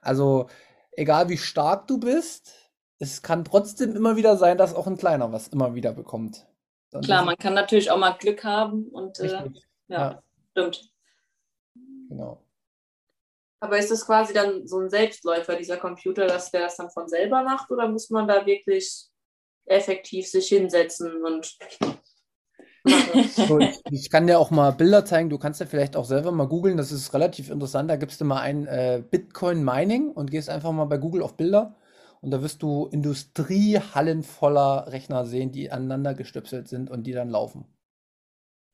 [0.00, 0.48] Also,
[0.96, 2.54] egal wie stark du bist,
[2.98, 6.46] es kann trotzdem immer wieder sein, dass auch ein kleiner was immer wieder bekommt.
[6.90, 9.50] Dann Klar, man kann natürlich auch mal Glück haben und äh, Ja,
[9.88, 10.22] ja.
[10.52, 10.90] stimmt.
[12.08, 12.40] Genau.
[13.60, 17.08] Aber ist das quasi dann so ein Selbstläufer, dieser Computer, dass der das dann von
[17.08, 19.06] selber macht oder muss man da wirklich
[19.66, 21.56] effektiv sich hinsetzen und
[23.30, 23.58] so,
[23.90, 25.30] ich kann dir auch mal Bilder zeigen.
[25.30, 26.76] Du kannst ja vielleicht auch selber mal googeln.
[26.76, 27.90] Das ist relativ interessant.
[27.90, 31.36] Da gibst du mal ein äh, Bitcoin Mining und gehst einfach mal bei Google auf
[31.36, 31.76] Bilder.
[32.20, 37.30] Und da wirst du Industriehallen voller Rechner sehen, die aneinander gestöpselt sind und die dann
[37.30, 37.66] laufen.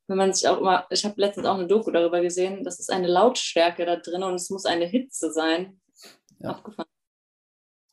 [0.09, 2.91] Wenn man sich auch immer, ich habe letztens auch eine Doku darüber gesehen, das ist
[2.91, 5.81] eine Lautstärke da drin und es muss eine Hitze sein.
[6.41, 6.51] Ja.
[6.51, 6.89] Abgefahren.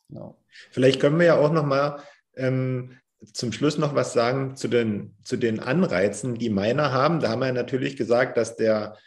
[0.10, 0.38] Genau.
[0.72, 2.02] Vielleicht können wir ja auch noch mal
[2.36, 2.98] ähm,
[3.34, 7.20] zum Schluss noch was sagen zu den, zu den Anreizen, die Miner haben.
[7.20, 8.98] Da haben wir natürlich gesagt, dass der,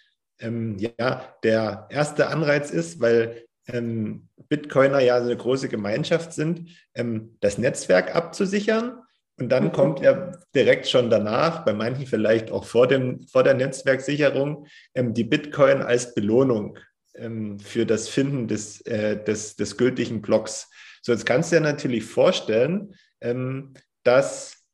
[0.40, 7.36] ähm, ja, der erste Anreiz ist, weil ähm, Bitcoiner ja eine große Gemeinschaft sind, ähm,
[7.40, 9.00] das Netzwerk abzusichern.
[9.38, 9.72] Und dann mhm.
[9.72, 15.14] kommt ja direkt schon danach, bei manchen vielleicht auch vor, dem, vor der Netzwerksicherung, ähm,
[15.14, 16.78] die Bitcoin als Belohnung
[17.14, 20.68] ähm, für das Finden des, äh, des, des gültigen Blocks.
[21.00, 24.64] So, jetzt kannst du dir natürlich vorstellen, ähm, dass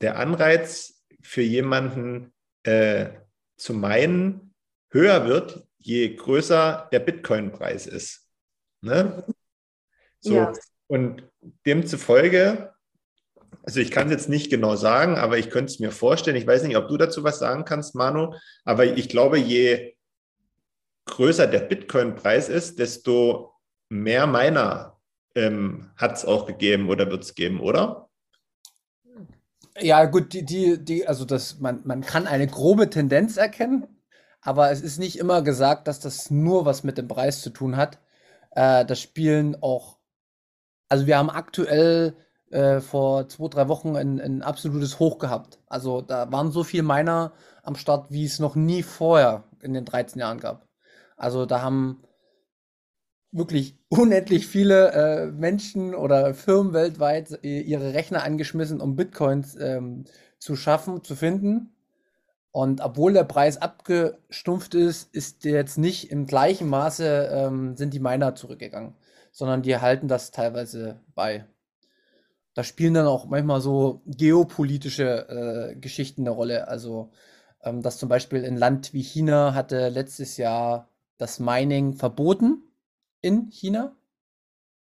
[0.00, 2.32] der Anreiz für jemanden
[2.62, 3.10] äh,
[3.56, 4.54] zu meinen
[4.90, 8.28] höher wird, je größer der Bitcoin-Preis ist.
[8.82, 9.24] Ne?
[10.20, 10.52] So, ja.
[10.88, 11.22] und
[11.66, 12.74] demzufolge,
[13.62, 16.46] also ich kann es jetzt nicht genau sagen, aber ich könnte es mir vorstellen, ich
[16.46, 18.34] weiß nicht, ob du dazu was sagen kannst, Manu,
[18.64, 19.96] aber ich glaube, je
[21.06, 23.54] größer der Bitcoin-Preis ist, desto
[23.88, 24.98] mehr Miner
[25.34, 28.09] ähm, hat es auch gegeben oder wird es geben, oder?
[29.82, 33.86] Ja, gut, die, die, die, also das, man, man kann eine grobe Tendenz erkennen,
[34.42, 37.76] aber es ist nicht immer gesagt, dass das nur was mit dem Preis zu tun
[37.76, 37.98] hat.
[38.50, 39.98] Äh, das spielen auch,
[40.88, 42.16] also wir haben aktuell
[42.50, 45.58] äh, vor zwei, drei Wochen ein, ein absolutes Hoch gehabt.
[45.66, 49.84] Also da waren so viele Miner am Start, wie es noch nie vorher in den
[49.84, 50.66] 13 Jahren gab.
[51.16, 52.02] Also da haben
[53.32, 60.04] wirklich unendlich viele äh, Menschen oder Firmen weltweit ihre Rechner angeschmissen, um Bitcoins ähm,
[60.38, 61.74] zu schaffen, zu finden.
[62.52, 68.00] Und obwohl der Preis abgestumpft ist, ist jetzt nicht im gleichen Maße, ähm, sind die
[68.00, 68.94] Miner zurückgegangen,
[69.30, 71.46] sondern die halten das teilweise bei.
[72.54, 76.66] Da spielen dann auch manchmal so geopolitische äh, Geschichten eine Rolle.
[76.66, 77.12] Also,
[77.62, 80.88] ähm, dass zum Beispiel ein Land wie China hatte letztes Jahr
[81.18, 82.64] das Mining verboten
[83.20, 83.96] in China.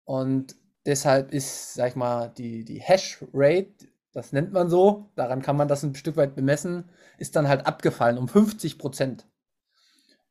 [0.04, 5.56] Und deshalb ist, sag ich mal, die, die Hash-Rate, das nennt man so, daran kann
[5.56, 6.88] man das ein Stück weit bemessen,
[7.18, 9.26] ist dann halt abgefallen um 50 Prozent.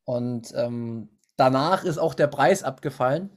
[0.04, 3.30] Und ähm, danach ist auch der Preis abgefallen.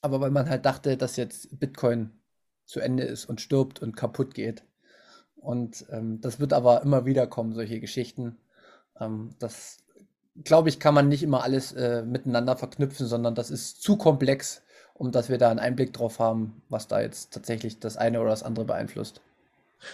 [0.00, 2.12] Aber weil man halt dachte, dass jetzt Bitcoin
[2.64, 4.64] zu Ende ist und stirbt und kaputt geht.
[5.34, 8.38] Und ähm, das wird aber immer wieder kommen, solche Geschichten.
[9.00, 9.78] Ähm, das
[10.44, 14.62] glaube ich, kann man nicht immer alles äh, miteinander verknüpfen, sondern das ist zu komplex,
[14.94, 18.30] um dass wir da einen Einblick drauf haben, was da jetzt tatsächlich das eine oder
[18.30, 19.20] das andere beeinflusst.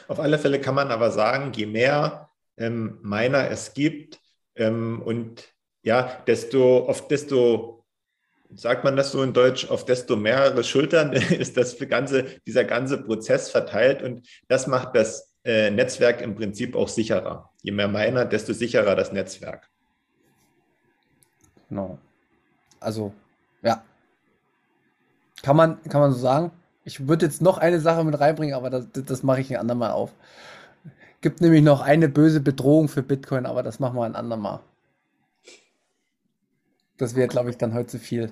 [0.08, 4.20] Auf alle Fälle kann man aber sagen, je mehr ähm, Miner es gibt
[4.56, 5.44] ähm, und
[5.82, 7.84] ja, desto auf desto
[8.54, 13.02] sagt man das so in Deutsch, auf desto mehrere Schultern ist das ganze, dieser ganze
[13.02, 17.50] Prozess verteilt und das macht das äh, Netzwerk im Prinzip auch sicherer.
[17.62, 19.68] Je mehr Miner, desto sicherer das Netzwerk.
[21.74, 21.98] Genau.
[22.78, 23.12] Also,
[23.62, 23.82] ja.
[25.42, 26.52] Kann man, kann man so sagen.
[26.84, 29.90] Ich würde jetzt noch eine Sache mit reinbringen, aber das, das mache ich ein andermal
[29.90, 30.12] auf.
[31.20, 34.60] Gibt nämlich noch eine böse Bedrohung für Bitcoin, aber das machen wir ein andermal.
[36.96, 38.30] Das wäre, glaube ich, dann heute zu viel.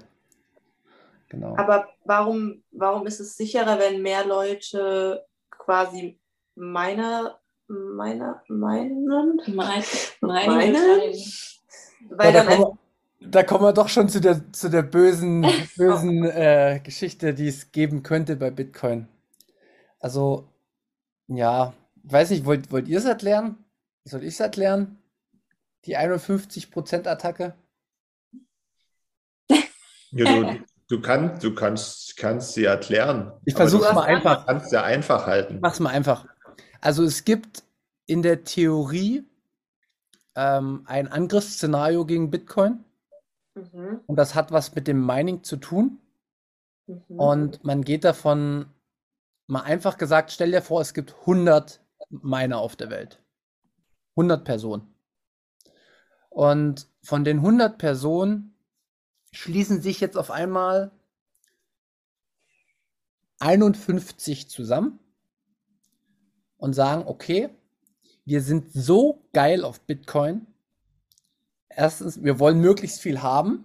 [1.29, 1.57] Genau.
[1.57, 6.21] Aber warum, warum ist es sicherer, wenn mehr Leute quasi
[6.55, 9.41] meiner, meiner, meinen?
[9.49, 9.85] Meine,
[10.21, 10.79] meine, meine?
[12.11, 12.79] Weil ja, dann
[13.29, 15.43] da kommen wir doch schon zu der, zu der bösen,
[15.77, 19.09] bösen äh, Geschichte, die es geben könnte bei Bitcoin.
[20.01, 20.49] Also,
[21.29, 21.73] ja,
[22.05, 23.57] ich weiß nicht, wollt, wollt ihr es erklären?
[24.05, 24.99] Soll ich es erklären?
[25.85, 27.55] Die 51%-Attacke?
[30.15, 30.59] Ja, du,
[30.89, 33.33] du, kann, du kannst, kannst sie erklären.
[33.47, 34.41] Ich versuche es mal einfach.
[34.41, 35.59] Du kannst ja einfach halten.
[35.63, 36.27] Mach's mal einfach.
[36.83, 37.63] Also es gibt
[38.05, 39.25] in der Theorie
[40.35, 42.85] ähm, ein Angriffsszenario gegen Bitcoin.
[43.55, 44.01] Mhm.
[44.07, 46.01] Und das hat was mit dem Mining zu tun.
[46.87, 47.03] Mhm.
[47.09, 48.67] Und man geht davon,
[49.47, 53.23] mal einfach gesagt, stell dir vor, es gibt 100 Miner auf der Welt.
[54.17, 54.95] 100 Personen.
[56.29, 58.55] Und von den 100 Personen
[59.33, 60.91] schließen sich jetzt auf einmal
[63.39, 64.99] 51 zusammen
[66.57, 67.51] und sagen, okay,
[68.25, 70.47] wir sind so geil auf Bitcoin,
[71.77, 73.65] erstens, wir wollen möglichst viel haben.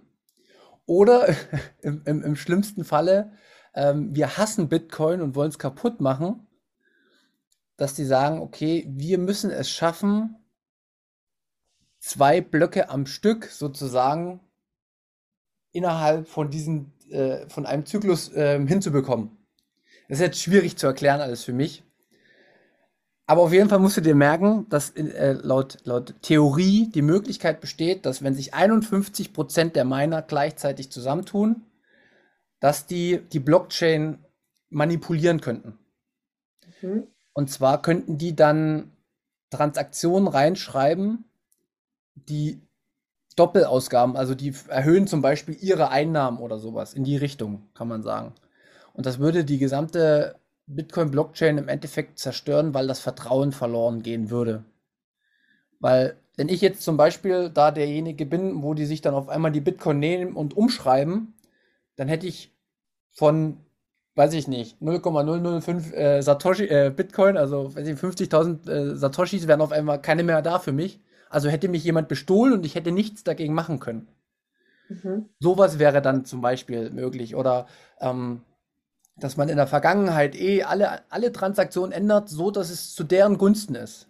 [0.86, 1.28] Oder
[1.82, 3.32] im, im, im schlimmsten Falle,
[3.74, 6.46] ähm, wir hassen Bitcoin und wollen es kaputt machen,
[7.76, 10.36] dass die sagen, okay, wir müssen es schaffen,
[12.00, 14.40] zwei Blöcke am Stück sozusagen
[15.72, 19.36] innerhalb von diesen, äh, von einem Zyklus äh, hinzubekommen.
[20.08, 21.84] Das ist jetzt schwierig zu erklären alles für mich.
[23.28, 27.60] Aber auf jeden Fall musst du dir merken, dass äh, laut, laut Theorie die Möglichkeit
[27.60, 31.66] besteht, dass wenn sich 51 Prozent der Miner gleichzeitig zusammentun,
[32.58, 34.24] dass die die Blockchain
[34.70, 35.78] manipulieren könnten.
[36.80, 37.06] Mhm.
[37.34, 38.92] Und zwar könnten die dann
[39.50, 41.26] Transaktionen reinschreiben,
[42.14, 42.62] die
[43.36, 48.02] Doppelausgaben, also die erhöhen zum Beispiel ihre Einnahmen oder sowas in die Richtung, kann man
[48.02, 48.34] sagen.
[48.94, 50.36] Und das würde die gesamte
[50.68, 54.64] Bitcoin-Blockchain im Endeffekt zerstören, weil das Vertrauen verloren gehen würde.
[55.80, 59.52] Weil, wenn ich jetzt zum Beispiel da derjenige bin, wo die sich dann auf einmal
[59.52, 61.34] die Bitcoin nehmen und umschreiben,
[61.96, 62.52] dann hätte ich
[63.10, 63.58] von,
[64.14, 70.00] weiß ich nicht, 0,005 äh, Satoshi, äh, Bitcoin, also 50.000 äh, Satoshis wären auf einmal
[70.00, 71.00] keine mehr da für mich.
[71.30, 74.08] Also hätte mich jemand bestohlen und ich hätte nichts dagegen machen können.
[74.88, 75.28] Mhm.
[75.40, 77.34] Sowas wäre dann zum Beispiel möglich.
[77.36, 77.66] Oder
[78.00, 78.42] ähm,
[79.20, 83.38] dass man in der Vergangenheit eh alle, alle Transaktionen ändert, so dass es zu deren
[83.38, 84.08] Gunsten ist.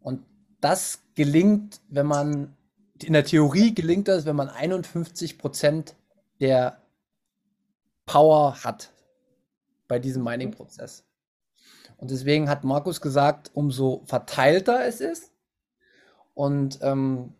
[0.00, 0.24] Und
[0.60, 2.56] das gelingt, wenn man,
[3.02, 5.94] in der Theorie gelingt das, wenn man 51 Prozent
[6.40, 6.82] der
[8.06, 8.90] Power hat
[9.86, 11.04] bei diesem Mining-Prozess.
[11.96, 15.32] Und deswegen hat Markus gesagt, umso verteilter es ist.
[16.34, 17.34] Und ähm,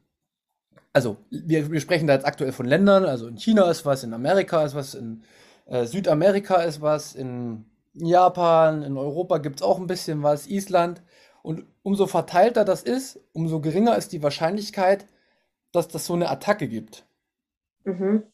[0.93, 4.13] also wir, wir sprechen da jetzt aktuell von Ländern, also in China ist was, in
[4.13, 5.23] Amerika ist was, in
[5.69, 11.03] äh, Südamerika ist was, in Japan, in Europa gibt es auch ein bisschen was, Island.
[11.43, 15.07] Und umso verteilter das ist, umso geringer ist die Wahrscheinlichkeit,
[15.73, 17.07] dass das so eine Attacke gibt.
[17.85, 18.25] Mhm.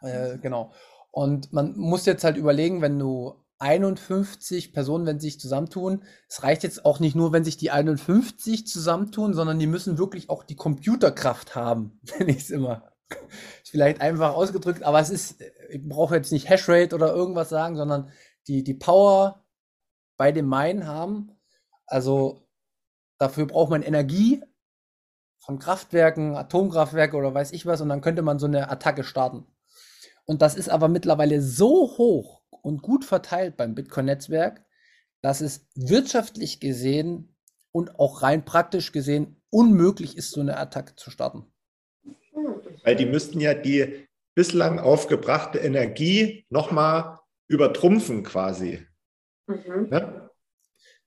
[0.00, 0.72] Äh, genau.
[1.10, 6.42] Und man muss jetzt halt überlegen, wenn du 51 Personen, wenn sie sich zusammentun, es
[6.42, 10.42] reicht jetzt auch nicht nur, wenn sich die 51 zusammentun, sondern die müssen wirklich auch
[10.42, 12.91] die Computerkraft haben, nenne ich es immer.
[13.62, 17.76] Ist vielleicht einfach ausgedrückt, aber es ist, ich brauche jetzt nicht Hashrate oder irgendwas sagen,
[17.76, 18.10] sondern
[18.46, 19.44] die, die Power
[20.16, 21.32] bei dem Mine haben.
[21.86, 22.48] Also
[23.18, 24.42] dafür braucht man Energie
[25.38, 29.46] von Kraftwerken, Atomkraftwerke oder weiß ich was, und dann könnte man so eine Attacke starten.
[30.24, 34.64] Und das ist aber mittlerweile so hoch und gut verteilt beim Bitcoin-Netzwerk,
[35.20, 37.36] dass es wirtschaftlich gesehen
[37.72, 41.51] und auch rein praktisch gesehen unmöglich ist, so eine Attacke zu starten.
[42.82, 47.18] Weil die müssten ja die bislang aufgebrachte Energie nochmal
[47.48, 48.86] übertrumpfen quasi.
[49.46, 49.88] Mhm.
[49.90, 50.30] Ja?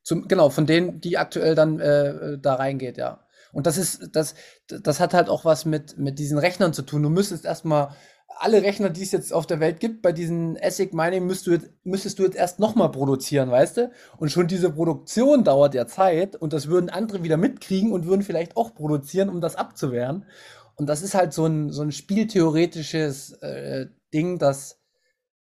[0.04, 3.26] Zum, genau, von denen, die aktuell dann äh, da reingeht, ja.
[3.52, 4.36] Und das ist, das,
[4.68, 7.02] das hat halt auch was mit, mit diesen Rechnern zu tun.
[7.02, 7.96] Du müsstest erstmal
[8.38, 11.52] alle Rechner, die es jetzt auf der Welt gibt, bei diesen ASIC Mining müsstest du
[11.52, 13.92] jetzt, müsstest du jetzt erst nochmal produzieren, weißt du?
[14.18, 18.24] Und schon diese Produktion dauert ja Zeit und das würden andere wieder mitkriegen und würden
[18.24, 20.26] vielleicht auch produzieren, um das abzuwehren.
[20.76, 24.82] Und das ist halt so ein, so ein spieltheoretisches äh, Ding, dass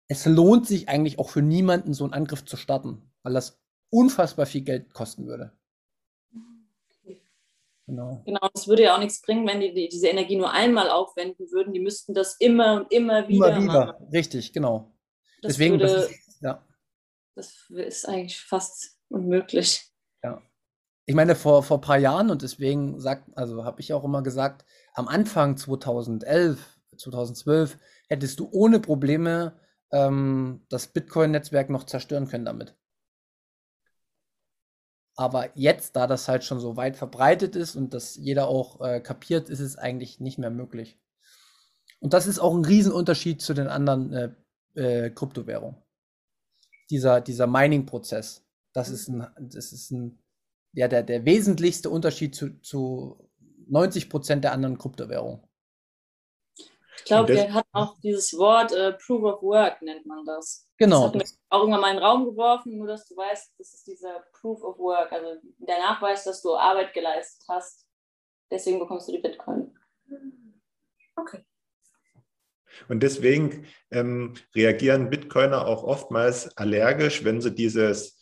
[0.07, 3.59] es lohnt sich eigentlich auch für niemanden, so einen Angriff zu starten, weil das
[3.89, 5.51] unfassbar viel Geld kosten würde.
[7.87, 8.23] Genau.
[8.25, 11.51] Genau, es würde ja auch nichts bringen, wenn die, die, diese Energie nur einmal aufwenden
[11.51, 11.71] würden.
[11.71, 13.47] Die müssten das immer und immer wieder.
[13.49, 14.07] Immer wieder, machen.
[14.11, 14.91] richtig, genau.
[15.41, 16.65] Das Deswegen, würde, das ist, ja.
[17.35, 19.91] Das ist eigentlich fast unmöglich.
[20.23, 20.41] Ja.
[21.05, 24.23] Ich meine, vor, vor ein paar Jahren und deswegen sagt, also habe ich auch immer
[24.23, 27.77] gesagt, am Anfang 2011, 2012
[28.07, 29.59] hättest du ohne Probleme
[29.91, 32.75] ähm, das Bitcoin-Netzwerk noch zerstören können damit.
[35.17, 38.99] Aber jetzt, da das halt schon so weit verbreitet ist und das jeder auch äh,
[38.99, 40.99] kapiert, ist es eigentlich nicht mehr möglich.
[41.99, 44.31] Und das ist auch ein Riesenunterschied zu den anderen äh,
[44.75, 45.81] äh, Kryptowährungen.
[46.89, 50.19] Dieser, dieser Mining-Prozess, das ist ein, das ist ein,
[50.73, 53.24] ja, der, der wesentlichste Unterschied zu, zu
[53.67, 55.41] 90 Prozent der anderen Kryptowährungen.
[56.97, 60.67] Ich glaube, der hat auch dieses Wort äh, Proof of Work, nennt man das.
[60.77, 61.01] Genau.
[61.01, 63.73] Das hat mich auch irgendwann mal in den Raum geworfen, nur dass du weißt, das
[63.73, 67.85] ist dieser Proof of Work, also der Nachweis, dass du Arbeit geleistet hast.
[68.49, 69.77] Deswegen bekommst du die Bitcoin.
[71.15, 71.43] Okay.
[72.89, 78.21] Und deswegen ähm, reagieren Bitcoiner auch oftmals allergisch, wenn sie dieses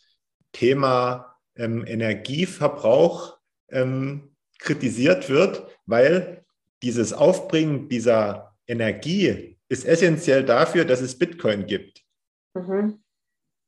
[0.52, 3.38] Thema ähm, Energieverbrauch
[3.70, 6.44] ähm, kritisiert wird, weil
[6.82, 12.02] dieses Aufbringen dieser Energie ist essentiell dafür, dass es Bitcoin gibt.
[12.54, 13.02] Mhm.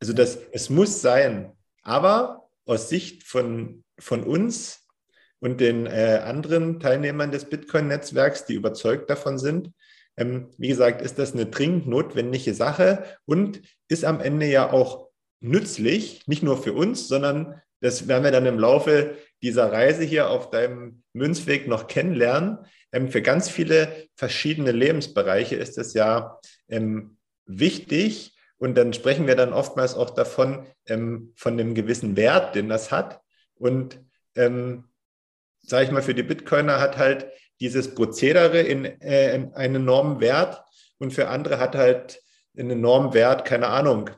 [0.00, 1.52] Also das, es muss sein.
[1.82, 4.86] Aber aus Sicht von, von uns
[5.40, 9.72] und den äh, anderen Teilnehmern des Bitcoin-Netzwerks, die überzeugt davon sind.
[10.16, 15.08] Ähm, wie gesagt, ist das eine dringend notwendige Sache und ist am Ende ja auch
[15.40, 20.28] nützlich, nicht nur für uns, sondern das werden wir dann im Laufe dieser Reise hier
[20.28, 22.58] auf deinem Münzweg noch kennenlernen.
[22.92, 27.16] Ähm, für ganz viele verschiedene Lebensbereiche ist es ja ähm,
[27.46, 32.68] wichtig und dann sprechen wir dann oftmals auch davon, ähm, von einem gewissen Wert, den
[32.68, 33.20] das hat.
[33.54, 34.00] Und
[34.34, 34.84] ähm,
[35.60, 37.26] sage ich mal, für die Bitcoiner hat halt
[37.60, 40.62] dieses Prozedere in, äh, in einen enormen Wert
[40.98, 42.20] und für andere hat halt
[42.58, 44.10] einen enormen Wert, keine Ahnung,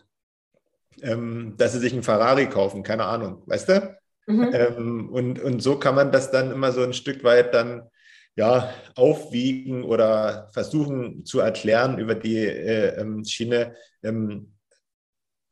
[1.02, 3.98] ähm, dass sie sich einen Ferrari kaufen, keine Ahnung, weißt du?
[4.26, 4.50] Mhm.
[4.52, 7.88] Ähm, und, und so kann man das dann immer so ein Stück weit dann
[8.36, 13.74] ja, aufwiegen oder versuchen zu erklären über die äh, ähm, Schiene,
[14.04, 14.52] ähm,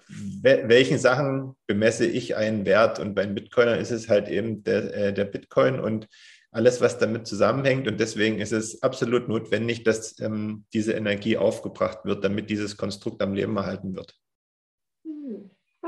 [0.09, 3.01] welchen Sachen bemesse ich einen Wert.
[3.01, 6.07] Und beim Bitcoiner ist es halt eben der, äh, der Bitcoin und
[6.53, 7.89] alles, was damit zusammenhängt.
[7.89, 13.21] Und deswegen ist es absolut notwendig, dass ähm, diese Energie aufgebracht wird, damit dieses Konstrukt
[13.21, 14.15] am Leben erhalten wird.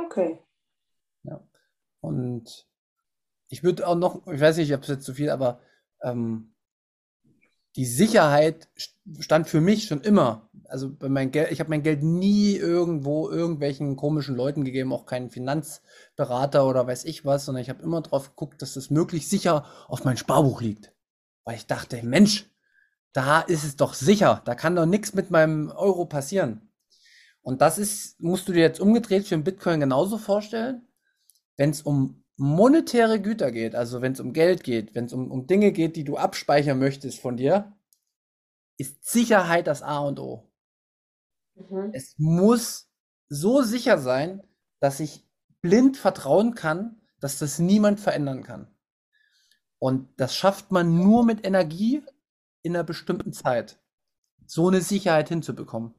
[0.09, 0.39] Okay.
[1.25, 1.41] Ja.
[2.01, 2.67] Und
[3.49, 5.61] ich würde auch noch, ich weiß nicht, ob es jetzt zu viel, aber
[6.03, 6.55] ähm,
[7.77, 8.69] die Sicherheit
[9.21, 10.49] stand für mich schon immer.
[10.65, 15.31] Also mein Geld, ich habe mein Geld nie irgendwo irgendwelchen komischen Leuten gegeben, auch keinen
[15.31, 19.67] Finanzberater oder weiß ich was, sondern ich habe immer drauf geguckt, dass das möglichst sicher
[19.89, 20.93] auf mein Sparbuch liegt.
[21.45, 22.51] Weil ich dachte, Mensch,
[23.13, 26.68] da ist es doch sicher, da kann doch nichts mit meinem Euro passieren.
[27.49, 30.87] Und das ist, musst du dir jetzt umgedreht für den Bitcoin genauso vorstellen.
[31.57, 35.31] Wenn es um monetäre Güter geht, also wenn es um Geld geht, wenn es um,
[35.31, 37.73] um Dinge geht, die du abspeichern möchtest von dir,
[38.77, 40.53] ist Sicherheit das A und O.
[41.55, 41.91] Mhm.
[41.95, 42.91] Es muss
[43.31, 44.43] so sicher sein,
[44.79, 45.27] dass ich
[45.63, 48.69] blind vertrauen kann, dass das niemand verändern kann.
[49.79, 52.03] Und das schafft man nur mit Energie
[52.61, 53.81] in einer bestimmten Zeit,
[54.45, 55.95] so eine Sicherheit hinzubekommen.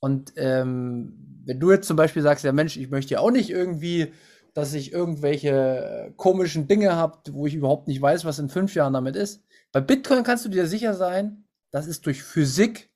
[0.00, 3.50] Und ähm, wenn du jetzt zum Beispiel sagst, ja Mensch, ich möchte ja auch nicht
[3.50, 4.12] irgendwie
[4.54, 8.74] dass ich irgendwelche äh, komischen Dinge habe, wo ich überhaupt nicht weiß, was in fünf
[8.74, 9.44] Jahren damit ist.
[9.72, 12.90] Bei Bitcoin kannst du dir sicher sein, das ist durch Physik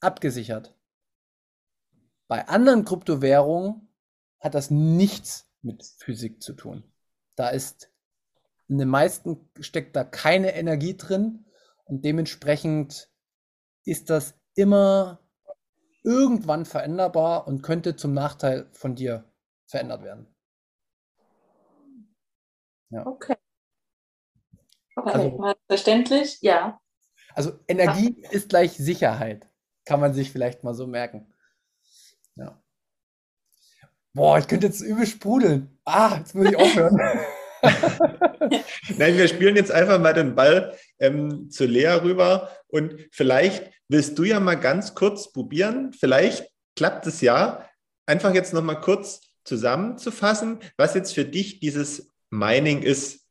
[0.00, 0.76] abgesichert.
[2.26, 3.88] Bei anderen Kryptowährungen
[4.40, 6.84] hat das nichts mit Physik zu tun.
[7.36, 7.90] Da ist
[8.68, 11.44] in den meisten steckt da keine Energie drin
[11.84, 13.10] und dementsprechend
[13.84, 15.20] ist das immer
[16.04, 19.24] irgendwann veränderbar und könnte zum Nachteil von dir
[19.66, 20.26] verändert werden.
[22.90, 23.06] Ja.
[23.06, 23.36] Okay.
[24.96, 26.80] Okay, also, verständlich, ja.
[27.34, 28.30] Also Energie ja.
[28.30, 29.50] ist gleich Sicherheit.
[29.84, 31.34] Kann man sich vielleicht mal so merken.
[32.36, 32.62] Ja.
[34.12, 35.80] Boah, ich könnte jetzt übel sprudeln.
[35.84, 36.96] Ah, jetzt muss ich aufhören.
[38.98, 44.18] Nein, wir spielen jetzt einfach mal den Ball ähm, zu Lea rüber und vielleicht willst
[44.18, 45.92] du ja mal ganz kurz probieren.
[45.92, 47.68] Vielleicht klappt es ja.
[48.06, 53.26] Einfach jetzt noch mal kurz zusammenzufassen, was jetzt für dich dieses Mining ist?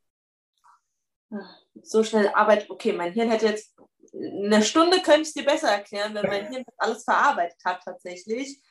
[1.81, 3.73] So schnell Arbeit, okay, mein Hirn hätte jetzt
[4.13, 8.61] eine Stunde könnte ich dir besser erklären, wenn mein Hirn das alles verarbeitet hat tatsächlich.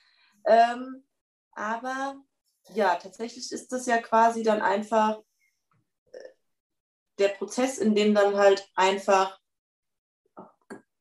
[0.47, 1.05] Ähm,
[1.53, 2.17] aber
[2.75, 5.19] ja, tatsächlich ist das ja quasi dann einfach
[7.19, 9.39] der Prozess, in dem dann halt einfach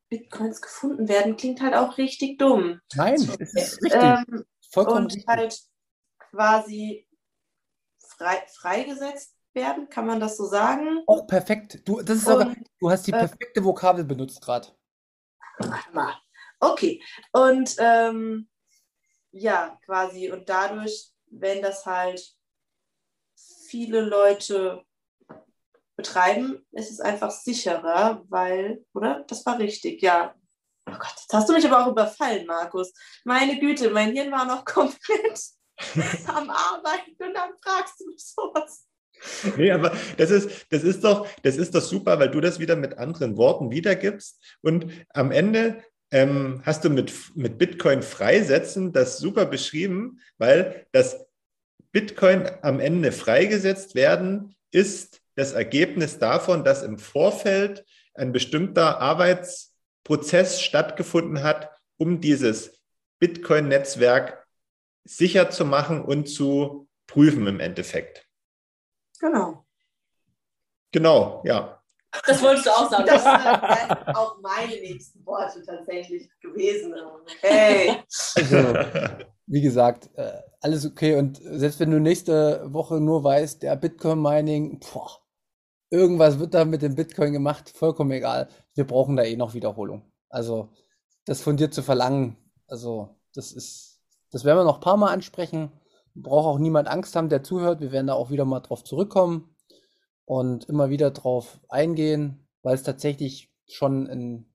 [0.10, 2.82] Bitcoins gefunden werden, klingt halt auch richtig dumm.
[2.96, 4.02] Nein, es ist richtig.
[4.02, 5.28] Ähm, Vollkommen und richtig.
[5.28, 5.60] halt
[6.32, 7.08] quasi
[8.00, 11.04] frei, freigesetzt werden, kann man das so sagen?
[11.08, 11.82] Auch perfekt.
[11.86, 14.68] Du, das ist und, sogar, du hast die äh, perfekte äh, Vokabel benutzt gerade.
[16.60, 17.02] Okay.
[17.32, 18.50] Und ähm,
[19.32, 20.32] ja, quasi.
[20.32, 22.36] Und dadurch, wenn das halt
[23.68, 24.86] viele Leute
[26.02, 29.24] betreiben, ist es einfach sicherer, weil, oder?
[29.28, 30.36] Das war richtig, ja.
[30.90, 32.92] Oh Gott, jetzt hast du mich aber auch überfallen, Markus.
[33.24, 35.40] Meine Güte, mein Hirn war noch komplett
[36.28, 38.88] am Arbeiten und dann fragst du mich sowas.
[39.56, 42.76] Nee, aber das ist, das ist doch, das ist doch super, weil du das wieder
[42.76, 44.44] mit anderen Worten wiedergibst.
[44.62, 51.24] Und am Ende ähm, hast du mit, mit Bitcoin freisetzen das super beschrieben, weil das
[51.92, 60.62] Bitcoin am Ende freigesetzt werden ist das Ergebnis davon, dass im Vorfeld ein bestimmter Arbeitsprozess
[60.62, 62.82] stattgefunden hat, um dieses
[63.20, 64.46] Bitcoin-Netzwerk
[65.04, 68.28] sicher zu machen und zu prüfen im Endeffekt.
[69.20, 69.66] Genau.
[70.92, 71.82] Genau, ja.
[72.26, 73.06] Das wolltest du auch sagen.
[73.06, 76.94] Das sind auch meine nächsten Worte tatsächlich gewesen.
[77.40, 78.04] Hey.
[78.36, 78.74] Also,
[79.46, 81.16] wie gesagt, äh, alles okay.
[81.16, 84.80] Und selbst wenn du nächste Woche nur weißt, der Bitcoin-Mining,
[85.90, 88.48] irgendwas wird da mit dem Bitcoin gemacht, vollkommen egal.
[88.76, 90.04] Wir brauchen da eh noch Wiederholung.
[90.30, 90.70] Also
[91.26, 92.38] das von dir zu verlangen,
[92.68, 94.02] also das ist,
[94.32, 95.72] das werden wir noch ein paar Mal ansprechen.
[96.14, 97.82] Braucht auch niemand Angst haben, der zuhört.
[97.82, 99.56] Wir werden da auch wieder mal drauf zurückkommen
[100.26, 104.54] und immer wieder drauf eingehen, weil es tatsächlich schon ein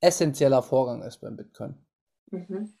[0.00, 1.76] essentieller Vorgang ist beim Bitcoin.
[2.30, 2.74] Mhm.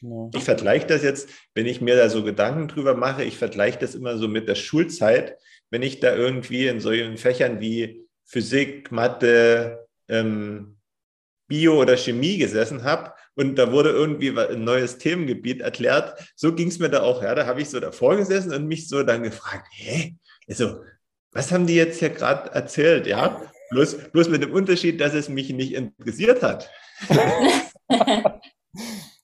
[0.00, 0.30] Genau.
[0.34, 3.94] Ich vergleiche das jetzt, wenn ich mir da so Gedanken drüber mache, ich vergleiche das
[3.94, 5.38] immer so mit der Schulzeit,
[5.70, 10.76] wenn ich da irgendwie in solchen Fächern wie Physik, Mathe, ähm,
[11.48, 16.32] Bio oder Chemie gesessen habe und da wurde irgendwie ein neues Themengebiet erklärt.
[16.34, 17.22] So ging es mir da auch.
[17.22, 20.16] Ja, da habe ich so davor gesessen und mich so dann gefragt, hä,
[20.48, 20.82] also
[21.32, 23.06] was haben die jetzt hier gerade erzählt?
[23.06, 26.70] Ja, bloß, bloß mit dem Unterschied, dass es mich nicht interessiert hat.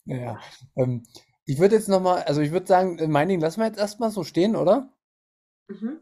[0.04, 0.40] ja,
[0.76, 1.04] ähm,
[1.44, 4.56] ich würde jetzt nochmal, also ich würde sagen, Mining lassen wir jetzt erstmal so stehen,
[4.56, 4.92] oder?
[5.68, 6.00] Mhm.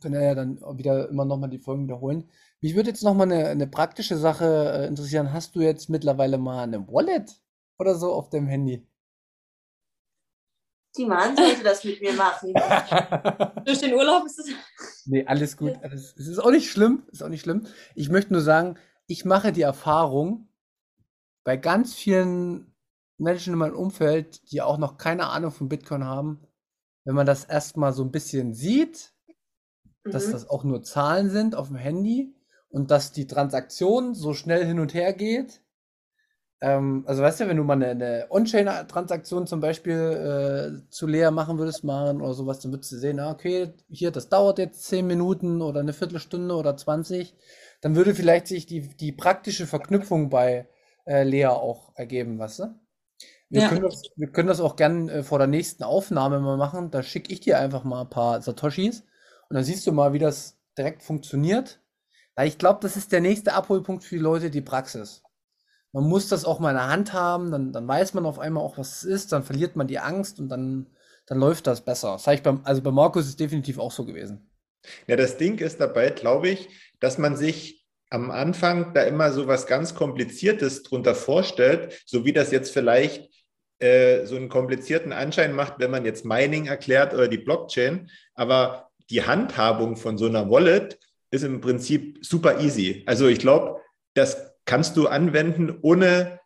[0.00, 2.30] Können ja dann wieder immer nochmal die Folgen wiederholen.
[2.60, 5.32] Mich würde jetzt nochmal eine, eine praktische Sache äh, interessieren.
[5.32, 7.40] Hast du jetzt mittlerweile mal eine Wallet
[7.78, 8.86] oder so auf dem Handy?
[10.96, 12.52] Die Mann sollte das mit mir machen.
[13.64, 15.06] Durch den Urlaub ist es.
[15.06, 15.72] Nee, alles gut.
[15.82, 17.04] Alles, es ist auch nicht schlimm.
[17.10, 17.66] Ist auch nicht schlimm.
[17.94, 18.76] Ich möchte nur sagen,
[19.06, 20.48] ich mache die Erfahrung
[21.44, 22.71] bei ganz vielen
[23.22, 26.46] Menschen in meinem Umfeld, die auch noch keine Ahnung von Bitcoin haben,
[27.04, 29.12] wenn man das erstmal so ein bisschen sieht,
[30.04, 30.32] dass mhm.
[30.32, 32.34] das auch nur Zahlen sind auf dem Handy
[32.68, 35.62] und dass die Transaktion so schnell hin und her geht,
[36.62, 41.32] ähm, also weißt du, wenn du mal eine, eine On-Chain-Transaktion zum Beispiel äh, zu leer
[41.32, 44.84] machen würdest, machen oder sowas, dann würdest du sehen, ah, okay, hier, das dauert jetzt
[44.84, 47.34] 10 Minuten oder eine Viertelstunde oder 20.
[47.80, 50.68] Dann würde vielleicht sich die, die praktische Verknüpfung bei
[51.04, 52.64] äh, Lea auch ergeben, weißt du?
[53.52, 53.68] Wir, ja.
[53.68, 56.90] können, das, wir können das auch gern äh, vor der nächsten Aufnahme mal machen.
[56.90, 59.04] Da schicke ich dir einfach mal ein paar Satoshis
[59.48, 61.80] und dann siehst du mal, wie das direkt funktioniert.
[62.34, 65.22] Weil ich glaube, das ist der nächste Abholpunkt für die Leute, die Praxis
[65.92, 68.64] man muss das auch mal in der Hand haben, dann, dann weiß man auf einmal
[68.64, 70.86] auch, was es ist, dann verliert man die Angst und dann,
[71.26, 72.12] dann läuft das besser.
[72.12, 74.50] Das ich beim, also bei Markus ist es definitiv auch so gewesen.
[75.06, 79.46] Ja, das Ding ist dabei, glaube ich, dass man sich am Anfang da immer so
[79.46, 83.31] was ganz Kompliziertes drunter vorstellt, so wie das jetzt vielleicht
[83.82, 88.08] äh, so einen komplizierten Anschein macht, wenn man jetzt Mining erklärt oder die Blockchain.
[88.34, 90.98] Aber die Handhabung von so einer Wallet
[91.30, 93.02] ist im Prinzip super easy.
[93.06, 93.80] Also ich glaube,
[94.14, 96.38] das kannst du anwenden, ohne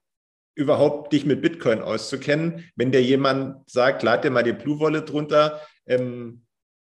[0.55, 2.65] überhaupt dich mit Bitcoin auszukennen.
[2.75, 6.47] Wenn dir jemand sagt, lad dir mal die Blue Wallet drunter ähm,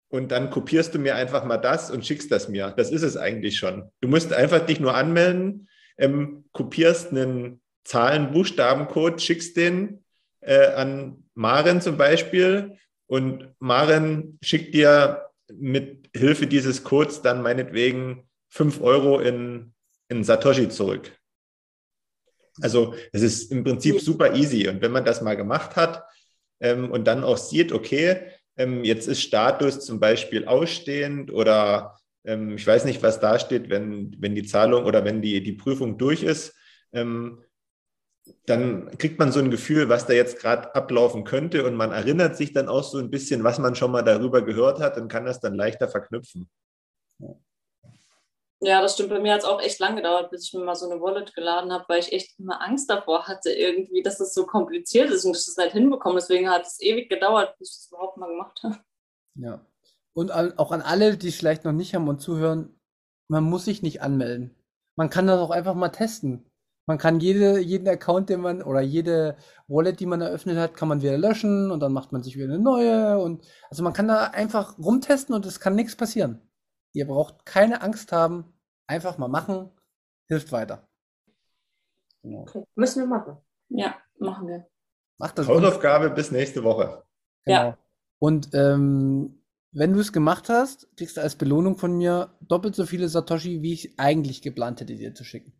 [0.08, 2.72] und dann kopierst du mir einfach mal das und schickst das mir.
[2.76, 3.90] Das ist es eigentlich schon.
[4.00, 5.68] Du musst einfach dich nur anmelden,
[5.98, 10.04] ähm, kopierst einen Zahlen-Buchstaben-Code, schickst den
[10.46, 18.28] äh, an Maren zum Beispiel und Maren schickt dir mit Hilfe dieses Codes dann meinetwegen
[18.48, 19.74] 5 Euro in
[20.08, 21.12] in Satoshi zurück.
[22.60, 24.68] Also es ist im Prinzip super easy.
[24.68, 26.04] Und wenn man das mal gemacht hat
[26.60, 32.56] ähm, und dann auch sieht, okay, ähm, jetzt ist Status zum Beispiel ausstehend oder ähm,
[32.56, 35.98] ich weiß nicht, was da steht, wenn, wenn die Zahlung oder wenn die, die Prüfung
[35.98, 36.54] durch ist,
[36.92, 37.42] ähm,
[38.46, 42.36] dann kriegt man so ein Gefühl, was da jetzt gerade ablaufen könnte und man erinnert
[42.36, 45.24] sich dann auch so ein bisschen, was man schon mal darüber gehört hat und kann
[45.24, 46.48] das dann leichter verknüpfen.
[48.60, 49.10] Ja, das stimmt.
[49.10, 51.34] Bei mir hat es auch echt lange gedauert, bis ich mir mal so eine Wallet
[51.34, 55.24] geladen habe, weil ich echt immer Angst davor hatte, irgendwie, dass das so kompliziert ist
[55.24, 56.20] und dass ich das nicht hinbekomme.
[56.20, 58.78] Deswegen hat es ewig gedauert, bis ich das überhaupt mal gemacht habe.
[59.34, 59.60] Ja.
[60.14, 62.80] Und auch an alle, die es vielleicht noch nicht haben und zuhören,
[63.28, 64.54] man muss sich nicht anmelden.
[64.96, 66.45] Man kann das auch einfach mal testen.
[66.86, 70.88] Man kann jede, jeden Account, den man oder jede Wallet, die man eröffnet hat, kann
[70.88, 73.18] man wieder löschen und dann macht man sich wieder eine neue.
[73.18, 76.40] Und also man kann da einfach rumtesten und es kann nichts passieren.
[76.92, 78.52] Ihr braucht keine Angst haben.
[78.86, 79.70] Einfach mal machen.
[80.28, 80.88] Hilft weiter.
[82.22, 82.42] Genau.
[82.42, 82.64] Okay.
[82.76, 83.36] Müssen wir machen.
[83.68, 84.66] Ja, machen wir.
[85.18, 87.02] Macht das Hausaufgabe bis nächste Woche.
[87.44, 87.58] Genau.
[87.58, 87.78] Ja.
[88.18, 92.86] Und ähm, wenn du es gemacht hast, kriegst du als Belohnung von mir doppelt so
[92.86, 95.52] viele Satoshi, wie ich eigentlich geplant hätte, dir zu schicken.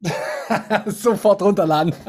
[0.86, 1.94] Sofort runterladen.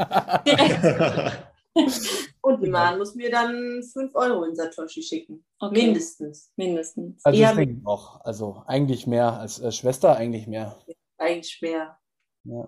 [2.41, 5.45] Und die Mann muss mir dann 5 Euro in Satoshi schicken.
[5.59, 5.85] Okay.
[5.85, 6.51] Mindestens.
[6.55, 7.23] Mindestens.
[7.23, 8.21] Also ich denke auch.
[8.21, 10.75] Also eigentlich mehr als äh, Schwester, eigentlich mehr.
[11.17, 11.97] Eigentlich mehr.
[12.43, 12.67] Ja.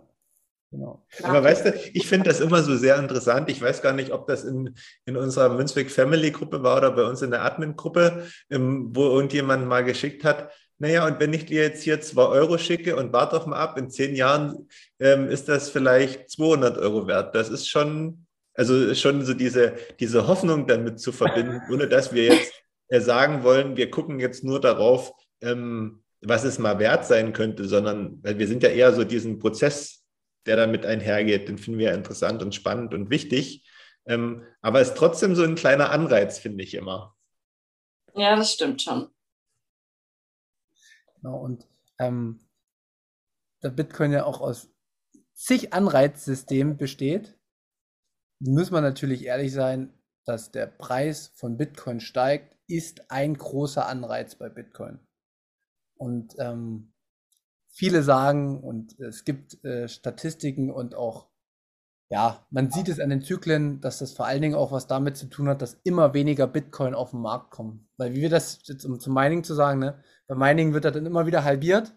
[0.74, 1.06] Genau.
[1.22, 3.48] Aber weißt du, ich finde das immer so sehr interessant.
[3.48, 7.04] Ich weiß gar nicht, ob das in, in unserer Münzweg Family Gruppe war oder bei
[7.04, 10.52] uns in der Admin-Gruppe, ähm, wo irgendjemand mal geschickt hat.
[10.84, 13.78] Naja, und wenn ich dir jetzt hier 2 Euro schicke und warte doch mal ab,
[13.78, 14.68] in zehn Jahren
[15.00, 17.34] ähm, ist das vielleicht 200 Euro wert.
[17.36, 22.26] Das ist schon, also schon so diese, diese Hoffnung damit zu verbinden, ohne dass wir
[22.26, 22.52] jetzt
[22.90, 27.64] äh, sagen wollen, wir gucken jetzt nur darauf, ähm, was es mal wert sein könnte,
[27.64, 30.04] sondern weil wir sind ja eher so diesen Prozess,
[30.46, 33.64] der damit einhergeht, den finden wir interessant und spannend und wichtig.
[34.06, 37.16] Ähm, aber es ist trotzdem so ein kleiner Anreiz, finde ich immer.
[38.16, 39.13] Ja, das stimmt schon.
[41.24, 41.66] Genau, und
[42.00, 42.40] ähm,
[43.62, 44.70] da Bitcoin ja auch aus
[45.34, 47.40] zig Anreizsystemen besteht,
[48.40, 49.94] muss man natürlich ehrlich sein,
[50.26, 55.00] dass der Preis von Bitcoin steigt, ist ein großer Anreiz bei Bitcoin.
[55.98, 56.94] Und ähm,
[57.70, 61.30] viele sagen, und es gibt äh, Statistiken und auch,
[62.14, 65.18] ja, man sieht es an den Zyklen, dass das vor allen Dingen auch was damit
[65.18, 67.90] zu tun hat, dass immer weniger Bitcoin auf den Markt kommen.
[67.98, 70.92] Weil wie wir das jetzt, um zum Mining zu sagen, ne, bei Mining wird er
[70.92, 71.96] dann immer wieder halbiert.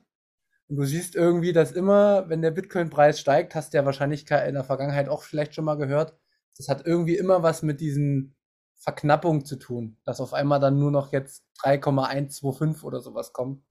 [0.68, 4.54] Und du siehst irgendwie, dass immer, wenn der Bitcoin-Preis steigt, hast du ja wahrscheinlich in
[4.54, 6.16] der Vergangenheit auch vielleicht schon mal gehört,
[6.56, 8.34] das hat irgendwie immer was mit diesen
[8.78, 13.62] Verknappung zu tun, dass auf einmal dann nur noch jetzt 3,125 oder sowas kommt,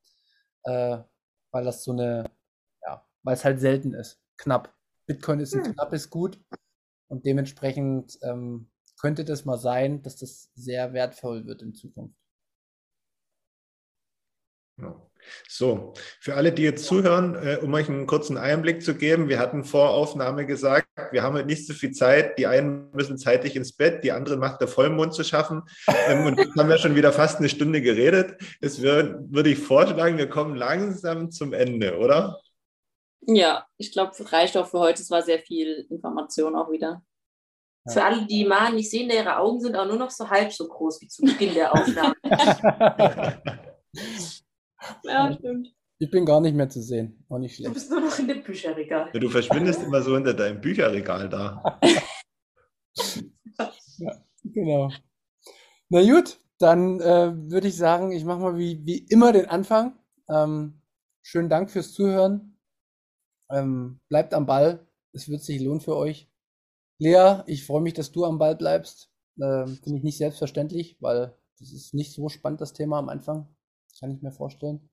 [0.65, 0.99] äh,
[1.49, 2.29] weil das so eine,
[2.83, 4.74] ja, weil es halt selten ist, knapp.
[5.05, 5.73] Bitcoin ist ein hm.
[5.73, 6.39] knappes Gut
[7.07, 12.15] und dementsprechend ähm, könnte das mal sein, dass das sehr wertvoll wird in Zukunft.
[14.81, 15.01] Ja.
[15.47, 19.39] So, für alle, die jetzt zuhören, äh, um euch einen kurzen Einblick zu geben, wir
[19.39, 22.37] hatten vor Aufnahme gesagt, wir haben halt nicht so viel Zeit.
[22.37, 25.63] Die einen müssen zeitlich ins Bett, die anderen macht der Vollmond zu schaffen.
[26.07, 28.35] Ähm, und jetzt haben wir schon wieder fast eine Stunde geredet.
[28.61, 32.39] Es würde ich vorschlagen, wir kommen langsam zum Ende, oder?
[33.27, 35.01] Ja, ich glaube, es reicht auch für heute.
[35.01, 37.03] Es war sehr viel Information auch wieder.
[37.87, 40.67] Für alle, die mal nicht sehen, ihre Augen sind auch nur noch so halb so
[40.67, 42.15] groß wie zu Beginn der Aufnahme.
[45.03, 45.73] Ja, stimmt.
[45.97, 47.25] Ich bin gar nicht mehr zu sehen.
[47.29, 47.69] Auch nicht schlecht.
[47.69, 49.09] Du bist nur noch in dem Bücherregal.
[49.13, 51.79] Ja, du verschwindest immer so hinter deinem Bücherregal da.
[53.97, 54.11] ja,
[54.43, 54.91] genau.
[55.89, 59.97] Na gut, dann äh, würde ich sagen, ich mache mal wie, wie immer den Anfang.
[60.27, 60.81] Ähm,
[61.21, 62.54] schönen Dank fürs Zuhören.
[63.49, 64.85] Ähm, bleibt am Ball.
[65.13, 66.29] Es wird sich lohnen für euch.
[66.97, 69.11] Lea, ich freue mich, dass du am Ball bleibst.
[69.41, 73.55] Ähm, Finde ich nicht selbstverständlich, weil das ist nicht so spannend, das Thema am Anfang
[73.99, 74.89] kann ich mir vorstellen.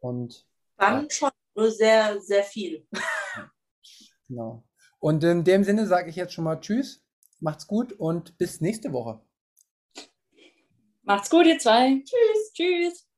[0.00, 1.10] Und dann ja.
[1.10, 2.86] schon nur sehr, sehr viel.
[4.28, 4.64] Genau.
[4.98, 7.04] Und in dem Sinne sage ich jetzt schon mal Tschüss,
[7.40, 9.20] macht's gut und bis nächste Woche.
[11.02, 12.02] Macht's gut, ihr zwei.
[12.02, 12.52] Tschüss.
[12.54, 13.08] Tschüss.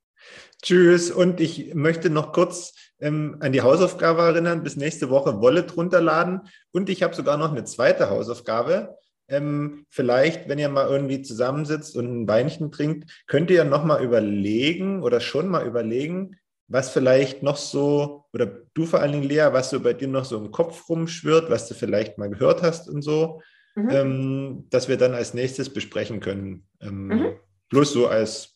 [0.60, 1.10] Tschüss.
[1.12, 4.62] Und ich möchte noch kurz ähm, an die Hausaufgabe erinnern.
[4.62, 6.42] Bis nächste Woche Wallet runterladen.
[6.72, 8.96] Und ich habe sogar noch eine zweite Hausaufgabe.
[9.26, 14.04] Ähm, vielleicht, wenn ihr mal irgendwie zusammensitzt und ein Weinchen trinkt, könnt ihr ja nochmal
[14.04, 16.36] überlegen oder schon mal überlegen,
[16.68, 20.24] was vielleicht noch so, oder du vor allen Dingen, Lea, was so bei dir noch
[20.24, 23.40] so im Kopf rumschwirrt, was du vielleicht mal gehört hast und so,
[23.74, 23.90] mhm.
[23.90, 26.66] ähm, dass wir dann als nächstes besprechen können.
[26.80, 27.26] Ähm, mhm.
[27.70, 28.53] Bloß so als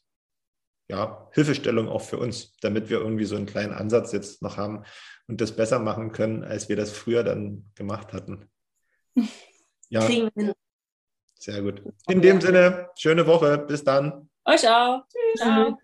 [0.88, 4.84] ja, Hilfestellung auch für uns, damit wir irgendwie so einen kleinen Ansatz jetzt noch haben
[5.26, 8.48] und das besser machen können, als wir das früher dann gemacht hatten.
[9.90, 10.04] Ja.
[10.04, 10.52] Kriegen wir hin.
[11.38, 11.82] Sehr gut.
[12.08, 13.56] In dem Sinne, schöne Woche.
[13.56, 14.28] Bis dann.
[14.44, 15.02] Euch auch.
[15.08, 15.40] Tschüss.
[15.40, 15.78] Ciao.